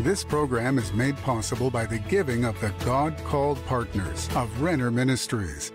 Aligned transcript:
This 0.00 0.24
program 0.24 0.78
is 0.78 0.90
made 0.94 1.18
possible 1.18 1.70
by 1.70 1.84
the 1.84 1.98
giving 1.98 2.46
of 2.46 2.58
the 2.60 2.70
God 2.82 3.14
called 3.24 3.64
partners 3.66 4.26
of 4.34 4.62
Renner 4.62 4.90
Ministries. 4.90 5.70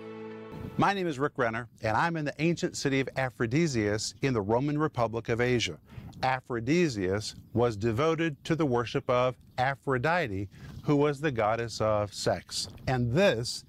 My 0.75 0.93
name 0.93 1.05
is 1.05 1.19
Rick 1.19 1.33
Renner, 1.37 1.69
and 1.83 1.95
I'm 1.95 2.17
in 2.17 2.25
the 2.25 2.33
ancient 2.39 2.75
city 2.75 2.99
of 2.99 3.07
Aphrodisias 3.15 4.15
in 4.23 4.33
the 4.33 4.41
Roman 4.41 4.79
Republic 4.79 5.29
of 5.29 5.39
Asia. 5.39 5.77
Aphrodisias 6.23 7.35
was 7.53 7.77
devoted 7.77 8.43
to 8.43 8.55
the 8.55 8.65
worship 8.65 9.07
of 9.07 9.35
Aphrodite, 9.59 10.49
who 10.83 10.95
was 10.95 11.21
the 11.21 11.31
goddess 11.31 11.79
of 11.79 12.11
sex. 12.11 12.69
And 12.87 13.13
this 13.13 13.65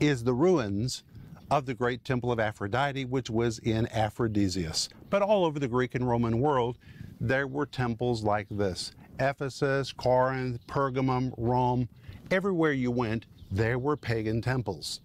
is 0.00 0.24
the 0.24 0.34
ruins 0.34 1.04
of 1.48 1.64
the 1.64 1.74
great 1.74 2.04
temple 2.04 2.32
of 2.32 2.40
Aphrodite, 2.40 3.04
which 3.04 3.30
was 3.30 3.60
in 3.60 3.86
Aphrodisias. 3.86 4.88
But 5.10 5.22
all 5.22 5.44
over 5.44 5.60
the 5.60 5.68
Greek 5.68 5.94
and 5.94 6.06
Roman 6.06 6.40
world, 6.40 6.76
there 7.20 7.46
were 7.46 7.66
temples 7.66 8.24
like 8.24 8.48
this 8.50 8.92
Ephesus, 9.18 9.92
Corinth, 9.92 10.66
Pergamum, 10.66 11.32
Rome. 11.36 11.88
Everywhere 12.30 12.72
you 12.72 12.90
went, 12.90 13.26
there 13.50 13.78
were 13.78 13.96
pagan 13.96 14.42
temples. 14.42 15.00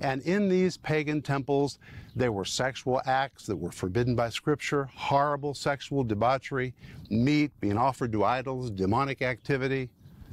And 0.00 0.22
in 0.22 0.48
these 0.48 0.76
pagan 0.76 1.22
temples, 1.22 1.78
there 2.16 2.32
were 2.32 2.44
sexual 2.44 3.00
acts 3.06 3.46
that 3.46 3.56
were 3.56 3.72
forbidden 3.72 4.14
by 4.14 4.28
Scripture, 4.28 4.88
horrible 4.94 5.54
sexual 5.54 6.04
debauchery, 6.04 6.74
meat 7.10 7.52
being 7.60 7.78
offered 7.78 8.12
to 8.12 8.24
idols, 8.24 8.70
demonic 8.70 9.22
activity. 9.22 9.90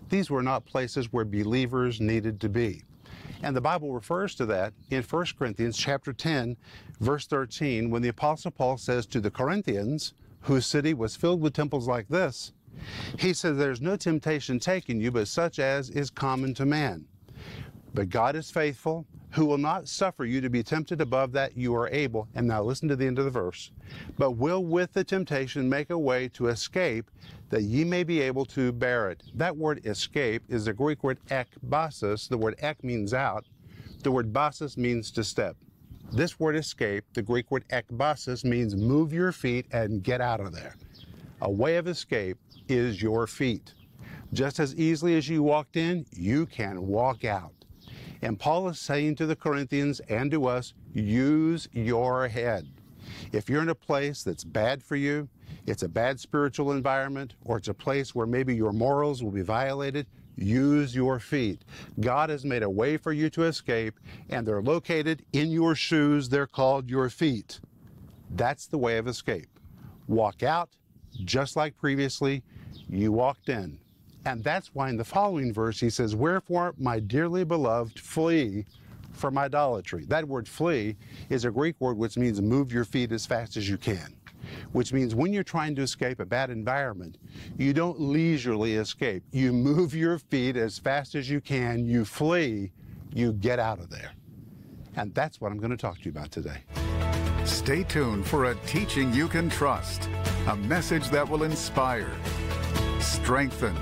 These 0.09 0.29
were 0.29 0.43
not 0.43 0.65
places 0.65 1.13
where 1.13 1.25
believers 1.25 2.01
needed 2.01 2.39
to 2.41 2.49
be. 2.49 2.83
And 3.43 3.55
the 3.55 3.61
Bible 3.61 3.93
refers 3.93 4.35
to 4.35 4.45
that 4.47 4.73
in 4.89 5.03
1 5.03 5.25
Corinthians 5.37 5.77
chapter 5.77 6.13
10, 6.13 6.57
verse 6.99 7.25
13, 7.25 7.89
when 7.89 8.01
the 8.01 8.09
Apostle 8.09 8.51
Paul 8.51 8.77
says 8.77 9.05
to 9.07 9.19
the 9.19 9.31
Corinthians, 9.31 10.13
whose 10.41 10.65
city 10.65 10.93
was 10.93 11.15
filled 11.15 11.41
with 11.41 11.53
temples 11.53 11.87
like 11.87 12.07
this, 12.09 12.51
he 13.17 13.33
says, 13.33 13.57
There's 13.57 13.81
no 13.81 13.95
temptation 13.95 14.59
taken 14.59 14.99
you 14.99 15.11
but 15.11 15.27
such 15.27 15.59
as 15.59 15.89
is 15.89 16.09
common 16.09 16.53
to 16.55 16.65
man. 16.65 17.05
But 17.93 18.09
God 18.09 18.35
is 18.35 18.49
faithful, 18.49 19.05
who 19.31 19.45
will 19.45 19.57
not 19.57 19.87
suffer 19.87 20.25
you 20.25 20.41
to 20.41 20.49
be 20.49 20.63
tempted 20.63 21.01
above 21.01 21.31
that 21.33 21.57
you 21.57 21.75
are 21.75 21.89
able. 21.89 22.27
And 22.35 22.47
now 22.47 22.63
listen 22.63 22.87
to 22.89 22.95
the 22.95 23.05
end 23.05 23.19
of 23.19 23.25
the 23.25 23.31
verse. 23.31 23.71
But 24.17 24.31
will 24.31 24.63
with 24.63 24.93
the 24.93 25.03
temptation 25.03 25.69
make 25.69 25.89
a 25.89 25.97
way 25.97 26.27
to 26.29 26.47
escape, 26.47 27.11
that 27.49 27.63
ye 27.63 27.83
may 27.83 28.03
be 28.03 28.21
able 28.21 28.45
to 28.45 28.71
bear 28.71 29.09
it. 29.09 29.23
That 29.35 29.57
word 29.57 29.85
escape 29.85 30.43
is 30.47 30.65
the 30.65 30.73
Greek 30.73 31.03
word 31.03 31.19
ekbasis. 31.29 32.29
The 32.29 32.37
word 32.37 32.55
ek 32.59 32.83
means 32.83 33.13
out. 33.13 33.45
The 34.03 34.11
word 34.11 34.33
basis 34.33 34.77
means 34.77 35.11
to 35.11 35.23
step. 35.23 35.55
This 36.13 36.39
word 36.39 36.55
escape, 36.55 37.05
the 37.13 37.21
Greek 37.21 37.51
word 37.51 37.65
ekbasis, 37.69 38.43
means 38.43 38.75
move 38.75 39.13
your 39.13 39.31
feet 39.31 39.65
and 39.71 40.03
get 40.03 40.19
out 40.19 40.39
of 40.39 40.53
there. 40.53 40.75
A 41.41 41.49
way 41.49 41.77
of 41.77 41.87
escape 41.87 42.37
is 42.71 43.01
your 43.01 43.27
feet. 43.27 43.73
Just 44.33 44.59
as 44.59 44.75
easily 44.75 45.17
as 45.17 45.27
you 45.27 45.43
walked 45.43 45.75
in, 45.75 46.05
you 46.11 46.45
can 46.45 46.87
walk 46.87 47.25
out. 47.25 47.53
And 48.21 48.39
Paul 48.39 48.69
is 48.69 48.79
saying 48.79 49.15
to 49.15 49.25
the 49.25 49.35
Corinthians 49.35 49.99
and 50.01 50.31
to 50.31 50.45
us, 50.45 50.73
use 50.93 51.67
your 51.73 52.27
head. 52.27 52.67
If 53.31 53.49
you're 53.49 53.61
in 53.61 53.69
a 53.69 53.75
place 53.75 54.23
that's 54.23 54.43
bad 54.43 54.83
for 54.83 54.95
you, 54.95 55.27
it's 55.65 55.83
a 55.83 55.89
bad 55.89 56.19
spiritual 56.19 56.71
environment, 56.71 57.35
or 57.43 57.57
it's 57.57 57.67
a 57.67 57.73
place 57.73 58.15
where 58.15 58.27
maybe 58.27 58.55
your 58.55 58.71
morals 58.71 59.21
will 59.23 59.31
be 59.31 59.41
violated, 59.41 60.07
use 60.37 60.95
your 60.95 61.19
feet. 61.19 61.63
God 61.99 62.29
has 62.29 62.45
made 62.45 62.63
a 62.63 62.69
way 62.69 62.97
for 62.97 63.11
you 63.11 63.29
to 63.31 63.43
escape, 63.43 63.99
and 64.29 64.47
they're 64.47 64.61
located 64.61 65.25
in 65.33 65.51
your 65.51 65.75
shoes. 65.75 66.29
They're 66.29 66.47
called 66.47 66.89
your 66.89 67.09
feet. 67.09 67.59
That's 68.29 68.67
the 68.67 68.77
way 68.77 68.97
of 68.97 69.07
escape. 69.07 69.49
Walk 70.07 70.41
out, 70.41 70.69
just 71.23 71.55
like 71.55 71.77
previously, 71.77 72.43
you 72.89 73.11
walked 73.11 73.49
in. 73.49 73.79
And 74.25 74.43
that's 74.43 74.73
why 74.73 74.89
in 74.89 74.97
the 74.97 75.03
following 75.03 75.53
verse 75.53 75.79
he 75.79 75.89
says, 75.89 76.15
Wherefore, 76.15 76.73
my 76.77 76.99
dearly 76.99 77.43
beloved, 77.43 77.99
flee 77.99 78.65
from 79.13 79.37
idolatry. 79.37 80.05
That 80.05 80.27
word 80.27 80.47
flee 80.47 80.95
is 81.29 81.45
a 81.45 81.51
Greek 81.51 81.75
word 81.79 81.97
which 81.97 82.17
means 82.17 82.41
move 82.41 82.71
your 82.71 82.85
feet 82.85 83.11
as 83.11 83.25
fast 83.25 83.57
as 83.57 83.67
you 83.67 83.77
can, 83.77 84.15
which 84.71 84.93
means 84.93 85.15
when 85.15 85.33
you're 85.33 85.43
trying 85.43 85.75
to 85.75 85.81
escape 85.81 86.19
a 86.19 86.25
bad 86.25 86.49
environment, 86.49 87.17
you 87.57 87.73
don't 87.73 87.99
leisurely 87.99 88.75
escape. 88.75 89.23
You 89.31 89.53
move 89.53 89.93
your 89.93 90.19
feet 90.19 90.55
as 90.55 90.79
fast 90.79 91.15
as 91.15 91.29
you 91.29 91.41
can, 91.41 91.85
you 91.85 92.05
flee, 92.05 92.71
you 93.13 93.33
get 93.33 93.59
out 93.59 93.79
of 93.79 93.89
there. 93.89 94.11
And 94.95 95.13
that's 95.13 95.39
what 95.39 95.51
I'm 95.51 95.57
going 95.57 95.71
to 95.71 95.77
talk 95.77 95.97
to 95.99 96.05
you 96.05 96.11
about 96.11 96.31
today. 96.31 96.63
Stay 97.45 97.83
tuned 97.83 98.25
for 98.25 98.45
a 98.45 98.55
teaching 98.65 99.13
you 99.13 99.27
can 99.27 99.49
trust, 99.49 100.09
a 100.47 100.55
message 100.55 101.09
that 101.09 101.27
will 101.27 101.43
inspire, 101.43 102.11
strengthen, 102.99 103.77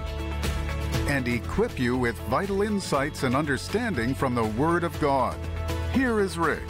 and 1.08 1.28
equip 1.28 1.80
you 1.80 1.98
with 1.98 2.16
vital 2.28 2.62
insights 2.62 3.24
and 3.24 3.36
understanding 3.36 4.14
from 4.14 4.36
the 4.36 4.44
Word 4.44 4.84
of 4.84 5.00
God. 5.00 5.38
Here 5.94 6.20
is 6.20 6.38
Rick. 6.38 6.68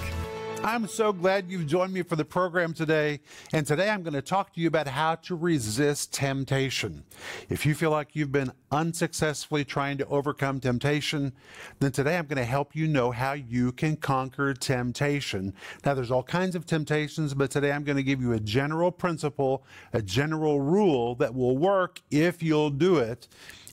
I'm 0.62 0.88
so 0.88 1.14
glad 1.14 1.50
you've 1.50 1.68
joined 1.68 1.94
me 1.94 2.03
for 2.03 2.18
the 2.18 2.25
program 2.25 2.74
today. 2.74 3.22
And 3.53 3.66
today 3.66 3.90
I'm 3.90 4.03
going 4.03 4.14
to 4.14 4.22
talk 4.22 4.53
to 4.53 4.62
you 4.62 4.68
about 4.68 4.88
how 4.88 5.16
to 5.16 5.36
resist 5.36 6.14
temptation. 6.14 7.06
If 7.47 7.66
you 7.66 7.74
feel 7.74 7.92
like 7.92 8.14
you've 8.14 8.34
been 8.34 8.52
unsuccessfully 8.69 9.64
trying 9.64 9.98
to 10.00 10.08
overcome 10.08 10.59
temptation, 10.59 11.31
then 11.80 11.94
today 11.94 12.18
I'm 12.18 12.25
going 12.25 12.38
to 12.38 12.46
help 12.46 12.75
you 12.75 12.88
know 12.88 13.12
how 13.12 13.34
you 13.34 13.72
can 13.72 13.96
conquer 13.96 14.53
temptation. 14.53 15.53
Now, 15.86 15.94
there's 15.94 16.12
all 16.12 16.24
kinds 16.24 16.56
of 16.56 16.66
temptations, 16.66 17.34
but 17.34 17.52
today 17.52 17.72
I'm 17.72 17.86
going 17.86 17.98
to 17.98 18.03
give 18.03 18.22
you 18.22 18.34
a 18.34 18.40
general 18.40 18.92
principle, 18.92 19.64
a 19.94 20.02
general 20.02 20.59
rule 20.59 21.16
that 21.16 21.34
will 21.34 21.58
work 21.58 22.02
if 22.12 22.44
you'll 22.44 22.69
do 22.69 22.98
it 22.98 23.30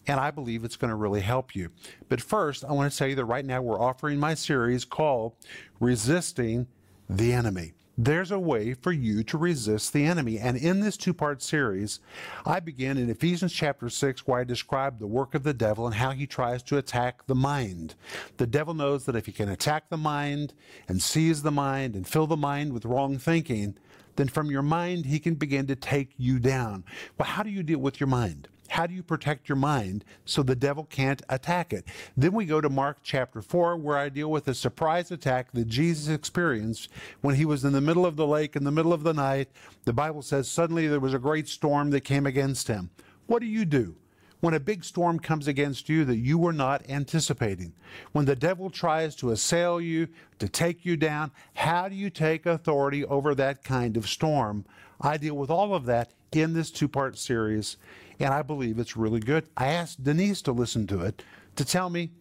and 0.06 0.21
I 0.21 0.31
believe 0.31 0.65
it's 0.65 0.77
going 0.77 0.91
to 0.91 0.97
really 0.97 1.21
help 1.21 1.55
you. 1.55 1.71
But 2.09 2.21
first, 2.21 2.65
I 2.65 2.72
want 2.72 2.91
to 2.91 2.97
tell 2.97 3.09
you 3.09 3.17
that 3.17 3.25
right 3.25 3.44
now 3.44 3.62
we're 3.62 3.81
offering 3.81 4.19
my 4.19 4.34
series 4.34 4.84
called 4.84 5.34
Resisting 5.81 6.67
the 7.09 7.33
Enemy. 7.33 7.72
There's 7.99 8.31
a 8.31 8.39
way 8.39 8.75
for 8.75 8.93
you 8.93 9.22
to 9.25 9.39
resist 9.39 9.94
the 9.94 10.05
enemy. 10.05 10.39
And 10.39 10.59
in 10.59 10.81
this 10.81 10.99
two 10.99 11.15
part 11.15 11.43
series, 11.43 12.00
I 12.44 12.61
begin 12.61 12.99
in 12.99 13.09
Ephesians 13.09 13.55
chapter 13.55 13.89
6, 13.89 14.27
where 14.27 14.41
I 14.41 14.44
describe 14.44 14.99
the 14.99 15.06
work 15.06 15.34
of 15.34 15.44
the 15.44 15.55
devil 15.55 15.87
and 15.87 15.94
how 15.94 16.11
he 16.11 16.27
tries 16.27 16.62
to 16.65 16.77
attack 16.77 17.27
the 17.27 17.34
mind. 17.34 17.94
The 18.37 18.47
devil 18.47 18.75
knows 18.75 19.06
that 19.06 19.17
if 19.17 19.25
he 19.25 19.33
can 19.33 19.49
attack 19.49 19.88
the 19.88 19.97
mind 19.97 20.53
and 20.88 21.00
seize 21.00 21.43
the 21.43 21.50
mind 21.50 21.94
and 21.94 22.06
fill 22.06 22.27
the 22.27 22.37
mind 22.37 22.75
with 22.75 22.84
wrong 22.84 23.17
thinking, 23.17 23.78
then 24.17 24.28
from 24.28 24.50
your 24.50 24.62
mind 24.62 25.06
he 25.06 25.19
can 25.19 25.34
begin 25.34 25.67
to 25.69 25.77
take 25.77 26.11
you 26.19 26.38
down. 26.38 26.84
Well, 27.17 27.28
how 27.28 27.43
do 27.43 27.50
you 27.50 27.62
deal 27.62 27.78
with 27.78 27.99
your 27.99 28.09
mind? 28.09 28.49
How 28.71 28.87
do 28.87 28.94
you 28.94 29.03
protect 29.03 29.49
your 29.49 29.56
mind 29.56 30.04
so 30.25 30.43
the 30.43 30.56
devil 30.56 30.84
can't 30.84 31.22
attack 31.28 31.72
it? 31.72 31.84
Then 32.16 32.32
we 32.32 32.44
go 32.44 32.60
to 32.60 32.69
Mark 32.69 32.99
chapter 33.03 33.43
4, 33.43 33.77
where 33.77 33.97
I 33.97 34.09
deal 34.09 34.31
with 34.31 34.49
a 34.49 34.54
surprise 34.54 35.10
attack 35.10 35.53
that 35.53 35.69
Jesus 35.69 36.09
experienced 36.09 36.88
when 37.21 37.37
he 37.37 37.44
was 37.44 37.65
in 37.65 37.72
the 37.72 37.81
middle 37.81 38.06
of 38.06 38.16
the 38.16 38.26
lake 38.26 38.56
in 38.56 38.65
the 38.65 38.71
middle 38.71 38.93
of 38.93 39.03
the 39.03 39.15
night. 39.15 39.49
The 39.84 39.93
Bible 39.93 40.22
says 40.22 40.49
suddenly 40.49 40.87
there 40.87 41.00
was 41.00 41.15
a 41.15 41.19
great 41.19 41.49
storm 41.49 41.91
that 41.91 42.03
came 42.03 42.26
against 42.26 42.69
him. 42.69 42.91
What 43.26 43.41
do 43.41 43.47
you 43.47 43.65
do? 43.65 43.97
when 44.41 44.55
a 44.55 44.60
big 44.60 44.84
storm 44.84 45.19
comes 45.19 45.49
against 45.49 45.88
you 45.88 46.05
that 46.05 46.19
you 46.19 46.38
were 46.38 46.53
not 46.53 46.88
anticipating. 46.88 47.72
When 48.12 48.26
the 48.26 48.37
devil 48.37 48.71
tries 48.71 49.16
to 49.16 49.31
assail 49.31 49.81
you, 49.81 50.09
to 50.38 50.49
take 50.49 50.84
you 50.84 50.97
down, 50.97 51.32
how 51.55 51.88
do 51.88 51.94
you 51.94 52.10
take 52.10 52.47
authority 52.47 53.05
over 53.05 53.34
that 53.34 53.65
kind 53.65 53.97
of 53.97 54.09
storm? 54.09 54.65
I 55.00 55.16
deal 55.16 55.37
with 55.37 55.50
all 55.50 55.75
of 55.75 55.87
that 55.87 56.12
in 56.32 56.53
this 56.53 56.71
two 56.71 56.88
part 56.88 57.19
series 57.19 57.76
and 58.19 58.32
I 58.32 58.43
believe 58.43 58.78
it's 58.78 58.97
really 58.97 59.21
good. 59.21 59.49
I 59.56 59.69
asked 59.69 60.04
Denise 60.04 60.43
to 60.43 60.53
listen 60.53 60.87
to 60.88 61.00
it 61.00 61.22
to 61.56 61.65
tell 61.65 61.91
me, 61.91 62.12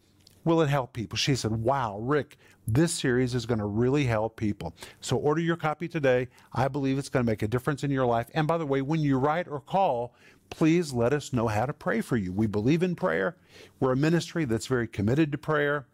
will 0.44 0.62
it 0.62 0.70
help 0.70 0.94
people? 0.94 1.18
She 1.18 1.36
said, 1.36 1.52
wow, 1.52 1.98
Rick, 2.00 2.38
this 2.68 2.94
series 2.94 3.34
is 3.36 3.46
going 3.46 3.60
to 3.60 3.66
really 3.66 4.06
help 4.06 4.38
people. 4.38 4.74
So 5.02 5.18
order 5.18 5.42
your 5.42 5.56
copy 5.56 5.88
today. 5.88 6.28
I 6.54 6.68
believe 6.68 6.98
it's 6.98 7.10
going 7.10 7.26
to 7.26 7.32
make 7.32 7.42
a 7.42 7.48
difference 7.48 7.84
in 7.84 7.92
your 7.92 8.06
life. 8.06 8.28
And 8.34 8.48
by 8.48 8.58
the 8.58 8.66
way, 8.66 8.82
when 8.82 9.00
you 9.00 9.18
write 9.18 9.48
or 9.48 9.60
call, 9.60 10.14
please 10.50 10.94
let 10.94 11.14
us 11.14 11.34
know 11.34 11.48
how 11.48 11.66
to 11.66 11.74
pray 11.74 12.02
for 12.02 12.18
you. 12.18 12.32
We 12.32 12.48
believe 12.48 12.84
in 12.84 12.96
prayer. 12.96 13.36
We're 13.80 13.94
a 13.94 13.98
ministry 13.98 14.46
that's 14.46 14.68
very 14.68 14.88
committed 14.88 15.32
to 15.32 15.38
prayer, 15.38 15.88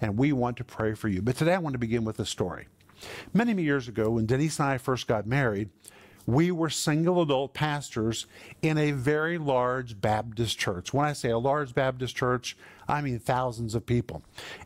and 0.00 0.16
we 0.16 0.32
want 0.32 0.56
to 0.58 0.64
pray 0.64 0.94
for 0.94 1.08
you. 1.08 1.22
But 1.22 1.36
today 1.36 1.54
I 1.54 1.58
want 1.58 1.74
to 1.74 1.78
begin 1.78 2.04
with 2.04 2.20
a 2.20 2.26
story. 2.26 2.68
Many, 3.34 3.52
many 3.52 3.64
years 3.64 3.88
ago, 3.88 4.10
when 4.10 4.26
Denise 4.26 4.58
and 4.58 4.68
I 4.68 4.78
first 4.78 5.06
got 5.06 5.26
married, 5.26 5.70
we 6.26 6.50
were 6.50 6.70
single 6.70 7.22
adult 7.22 7.54
pastors 7.54 8.26
in 8.60 8.76
a 8.76 8.90
very 8.90 9.38
large 9.38 10.00
Baptist 10.00 10.58
church. 10.58 10.92
When 10.92 11.06
I 11.06 11.12
say 11.12 11.30
a 11.30 11.38
large 11.38 11.74
Baptist 11.74 12.16
church, 12.16 12.56
I 12.88 13.00
mean 13.00 13.18
thousands 13.18 13.74
of 13.74 13.86
people. 13.86 14.22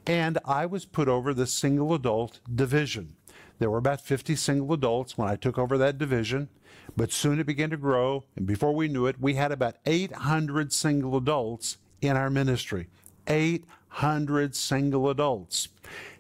And 0.06 0.38
I 0.44 0.66
was 0.66 0.86
put 0.86 1.08
over 1.08 1.34
the 1.34 1.46
single 1.46 1.92
adult 1.94 2.40
division. 2.52 3.16
There 3.58 3.70
were 3.70 3.78
about 3.78 4.00
50 4.00 4.36
single 4.36 4.72
adults 4.72 5.18
when 5.18 5.28
I 5.28 5.36
took 5.36 5.58
over 5.58 5.76
that 5.76 5.98
division, 5.98 6.48
but 6.96 7.12
soon 7.12 7.38
it 7.38 7.46
began 7.46 7.68
to 7.70 7.76
grow. 7.76 8.24
And 8.34 8.46
before 8.46 8.74
we 8.74 8.88
knew 8.88 9.06
it, 9.06 9.20
we 9.20 9.34
had 9.34 9.52
about 9.52 9.76
800 9.84 10.72
single 10.72 11.14
adults 11.16 11.76
in 12.00 12.16
our 12.16 12.30
ministry. 12.30 12.88
800 13.26 14.56
single 14.56 15.10
adults. 15.10 15.68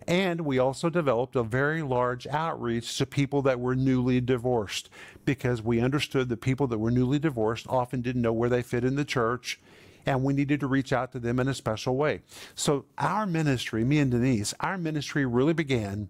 And 0.06 0.42
we 0.42 0.58
also 0.58 0.90
developed 0.90 1.36
a 1.36 1.42
very 1.42 1.82
large 1.82 2.26
outreach 2.26 2.96
to 2.98 3.06
people 3.06 3.42
that 3.42 3.60
were 3.60 3.76
newly 3.76 4.20
divorced 4.20 4.88
because 5.24 5.62
we 5.62 5.80
understood 5.80 6.28
that 6.28 6.40
people 6.40 6.66
that 6.68 6.78
were 6.78 6.90
newly 6.90 7.18
divorced 7.18 7.66
often 7.68 8.00
didn't 8.00 8.22
know 8.22 8.32
where 8.32 8.48
they 8.48 8.62
fit 8.62 8.84
in 8.84 8.96
the 8.96 9.04
church 9.04 9.60
and 10.06 10.24
we 10.24 10.32
needed 10.32 10.60
to 10.60 10.66
reach 10.66 10.92
out 10.92 11.12
to 11.12 11.18
them 11.18 11.38
in 11.38 11.48
a 11.48 11.54
special 11.54 11.96
way. 11.96 12.22
So, 12.54 12.86
our 12.98 13.26
ministry, 13.26 13.84
me 13.84 13.98
and 13.98 14.10
Denise, 14.10 14.54
our 14.60 14.78
ministry 14.78 15.26
really 15.26 15.52
began 15.52 16.08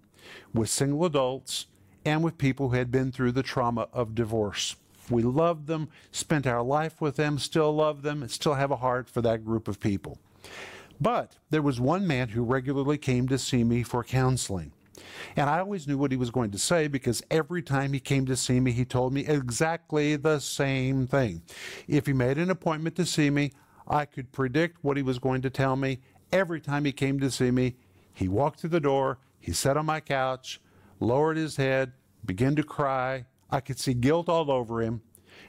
with 0.55 0.69
single 0.69 1.05
adults 1.05 1.67
and 2.05 2.23
with 2.23 2.39
people 2.39 2.71
who 2.71 2.77
had 2.77 2.91
been 2.91 3.13
through 3.13 3.33
the 3.33 3.43
trauma 3.43 3.89
of 3.93 4.15
divorce. 4.15 4.77
We 5.11 5.23
loved 5.23 5.67
them, 5.67 5.89
spent 6.13 6.47
our 6.47 6.63
life 6.63 7.01
with 7.01 7.17
them, 7.17 7.39
still 7.39 7.75
love 7.75 8.03
them, 8.03 8.23
and 8.23 8.31
still 8.31 8.55
have 8.55 8.71
a 8.71 8.77
heart 8.77 9.09
for 9.09 9.21
that 9.23 9.45
group 9.45 9.67
of 9.67 9.81
people. 9.81 10.19
But 11.01 11.37
there 11.49 11.63
was 11.63 11.81
one 11.81 12.07
man 12.07 12.29
who 12.29 12.43
regularly 12.43 12.99
came 12.99 13.27
to 13.29 13.39
see 13.39 13.65
me 13.65 13.83
for 13.83 14.05
counseling. 14.05 14.73
And 15.37 15.49
I 15.49 15.61
always 15.61 15.89
knew 15.89 15.97
what 15.97 16.11
he 16.11 16.17
was 16.17 16.31
going 16.31 16.51
to 16.51 16.59
say 16.59 16.89
because 16.89 17.23
every 17.31 17.63
time 17.63 17.93
he 17.93 18.01
came 18.01 18.27
to 18.27 18.37
see 18.37 18.61
me, 18.61 18.73
he 18.73 18.85
told 18.85 19.13
me 19.13 19.27
exactly 19.27 20.17
the 20.17 20.41
same 20.41 21.07
thing. 21.07 21.43
If 21.89 22.07
he 22.07 22.13
made 22.13 22.39
an 22.39 22.51
appointment 22.51 22.97
to 22.97 23.07
see 23.07 23.31
me, 23.31 23.53
I 23.89 24.05
could 24.05 24.31
predict 24.33 24.85
what 24.85 24.97
he 24.97 25.03
was 25.03 25.19
going 25.19 25.43
to 25.43 25.51
tell 25.51 25.77
me. 25.77 26.01
Every 26.33 26.61
time 26.61 26.85
he 26.85 26.93
came 26.93 27.19
to 27.21 27.31
see 27.31 27.51
me, 27.51 27.77
he 28.13 28.29
walked 28.29 28.61
through 28.61 28.71
the 28.71 28.81
door, 28.81 29.19
he 29.39 29.53
sat 29.53 29.77
on 29.77 29.87
my 29.87 30.01
couch, 30.01 30.61
lowered 31.01 31.39
his 31.39 31.57
head, 31.57 31.93
began 32.25 32.55
to 32.57 32.63
cry. 32.63 33.25
I 33.51 33.61
could 33.61 33.79
see 33.79 33.95
guilt 33.95 34.29
all 34.29 34.51
over 34.51 34.83
him. 34.83 35.01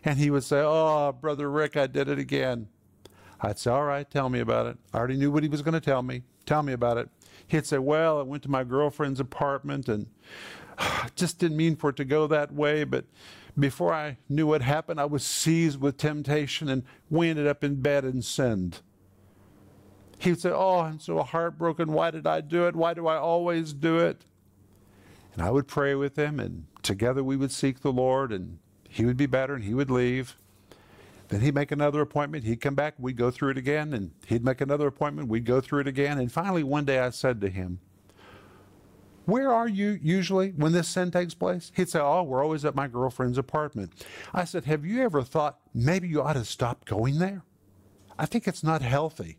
And 0.04 0.18
he 0.18 0.32
would 0.32 0.44
say, 0.44 0.62
Oh, 0.64 1.12
Brother 1.12 1.52
Rick, 1.52 1.76
I 1.76 1.88
did 1.88 2.08
it 2.08 2.18
again. 2.18 2.70
I'd 3.42 3.60
say, 3.60 3.72
All 3.72 3.84
right, 3.84 4.10
tell 4.10 4.30
me 4.30 4.40
about 4.40 4.68
it. 4.68 4.78
I 4.94 4.98
already 4.98 5.18
knew 5.18 5.32
what 5.32 5.44
he 5.44 5.50
was 5.50 5.62
going 5.62 5.74
to 5.74 5.80
tell 5.82 6.04
me. 6.04 6.24
Tell 6.46 6.64
me 6.64 6.74
about 6.74 6.98
it. 6.98 7.10
He'd 7.48 7.66
say, 7.66 7.78
Well, 7.80 8.20
I 8.20 8.24
went 8.24 8.44
to 8.44 8.52
my 8.52 8.64
girlfriend's 8.64 9.20
apartment 9.20 9.90
and 9.90 10.08
I 10.78 11.10
just 11.16 11.40
didn't 11.40 11.58
mean 11.58 11.76
for 11.76 11.90
it 11.90 11.96
to 11.98 12.06
go 12.06 12.28
that 12.28 12.54
way, 12.54 12.84
but 12.84 13.06
before 13.58 13.94
I 13.94 14.18
knew 14.30 14.48
what 14.48 14.62
happened, 14.62 15.00
I 15.00 15.06
was 15.06 15.26
seized 15.26 15.82
with 15.82 15.98
temptation 15.98 16.70
and 16.70 16.84
we 17.10 17.30
ended 17.30 17.48
up 17.48 17.64
in 17.64 17.82
bed 17.82 18.06
and 18.06 18.24
sinned. 18.24 18.80
He 20.20 20.30
would 20.30 20.42
say, 20.42 20.52
Oh, 20.52 20.80
I'm 20.80 21.00
so 21.00 21.22
heartbroken. 21.24 21.92
Why 21.92 22.12
did 22.12 22.28
I 22.28 22.42
do 22.42 22.68
it? 22.68 22.76
Why 22.76 22.94
do 22.94 23.08
I 23.08 23.18
always 23.18 23.74
do 23.74 23.98
it? 23.98 24.24
And 25.34 25.42
I 25.42 25.50
would 25.50 25.68
pray 25.68 25.96
with 25.96 26.18
him, 26.18 26.40
and 26.40 26.66
together 26.84 27.24
we 27.24 27.38
would 27.38 27.52
seek 27.52 27.80
the 27.80 27.92
Lord, 27.92 28.32
and 28.32 28.60
he 28.90 29.06
would 29.06 29.18
be 29.18 29.26
better, 29.26 29.56
and 29.56 29.64
he 29.64 29.74
would 29.74 29.90
leave. 29.90 30.36
Then 31.32 31.40
he'd 31.40 31.56
make 31.56 31.72
another 31.72 32.02
appointment. 32.02 32.44
He'd 32.44 32.60
come 32.60 32.76
back. 32.76 32.96
We'd 32.98 33.16
go 33.16 33.32
through 33.32 33.52
it 33.52 33.58
again. 33.58 33.94
And 33.94 34.12
he'd 34.28 34.44
make 34.44 34.60
another 34.60 34.88
appointment. 34.88 35.30
We'd 35.30 35.46
go 35.46 35.62
through 35.62 35.80
it 35.80 35.88
again. 35.88 36.20
And 36.20 36.30
finally, 36.30 36.62
one 36.62 36.84
day 36.84 37.00
I 37.00 37.10
said 37.10 37.40
to 37.40 37.50
him, 37.50 37.80
Where 39.24 39.50
are 39.50 39.68
you 39.68 39.98
usually 40.04 40.50
when 40.50 40.74
this 40.74 40.90
sin 40.90 41.10
takes 41.10 41.34
place? 41.34 41.72
He'd 41.74 41.88
say, 41.88 42.00
Oh, 42.02 42.24
we're 42.24 42.44
always 42.44 42.66
at 42.66 42.76
my 42.76 42.90
girlfriend's 42.90 43.38
apartment. 43.38 43.94
I 44.34 44.44
said, 44.44 44.66
Have 44.66 44.86
you 44.86 45.02
ever 45.04 45.24
thought 45.24 45.60
maybe 45.74 46.10
you 46.10 46.22
ought 46.22 46.34
to 46.34 46.44
stop 46.44 46.84
going 46.84 47.20
there? 47.20 47.44
I 48.20 48.26
think 48.26 48.46
it's 48.46 48.64
not 48.64 48.82
healthy. 48.82 49.38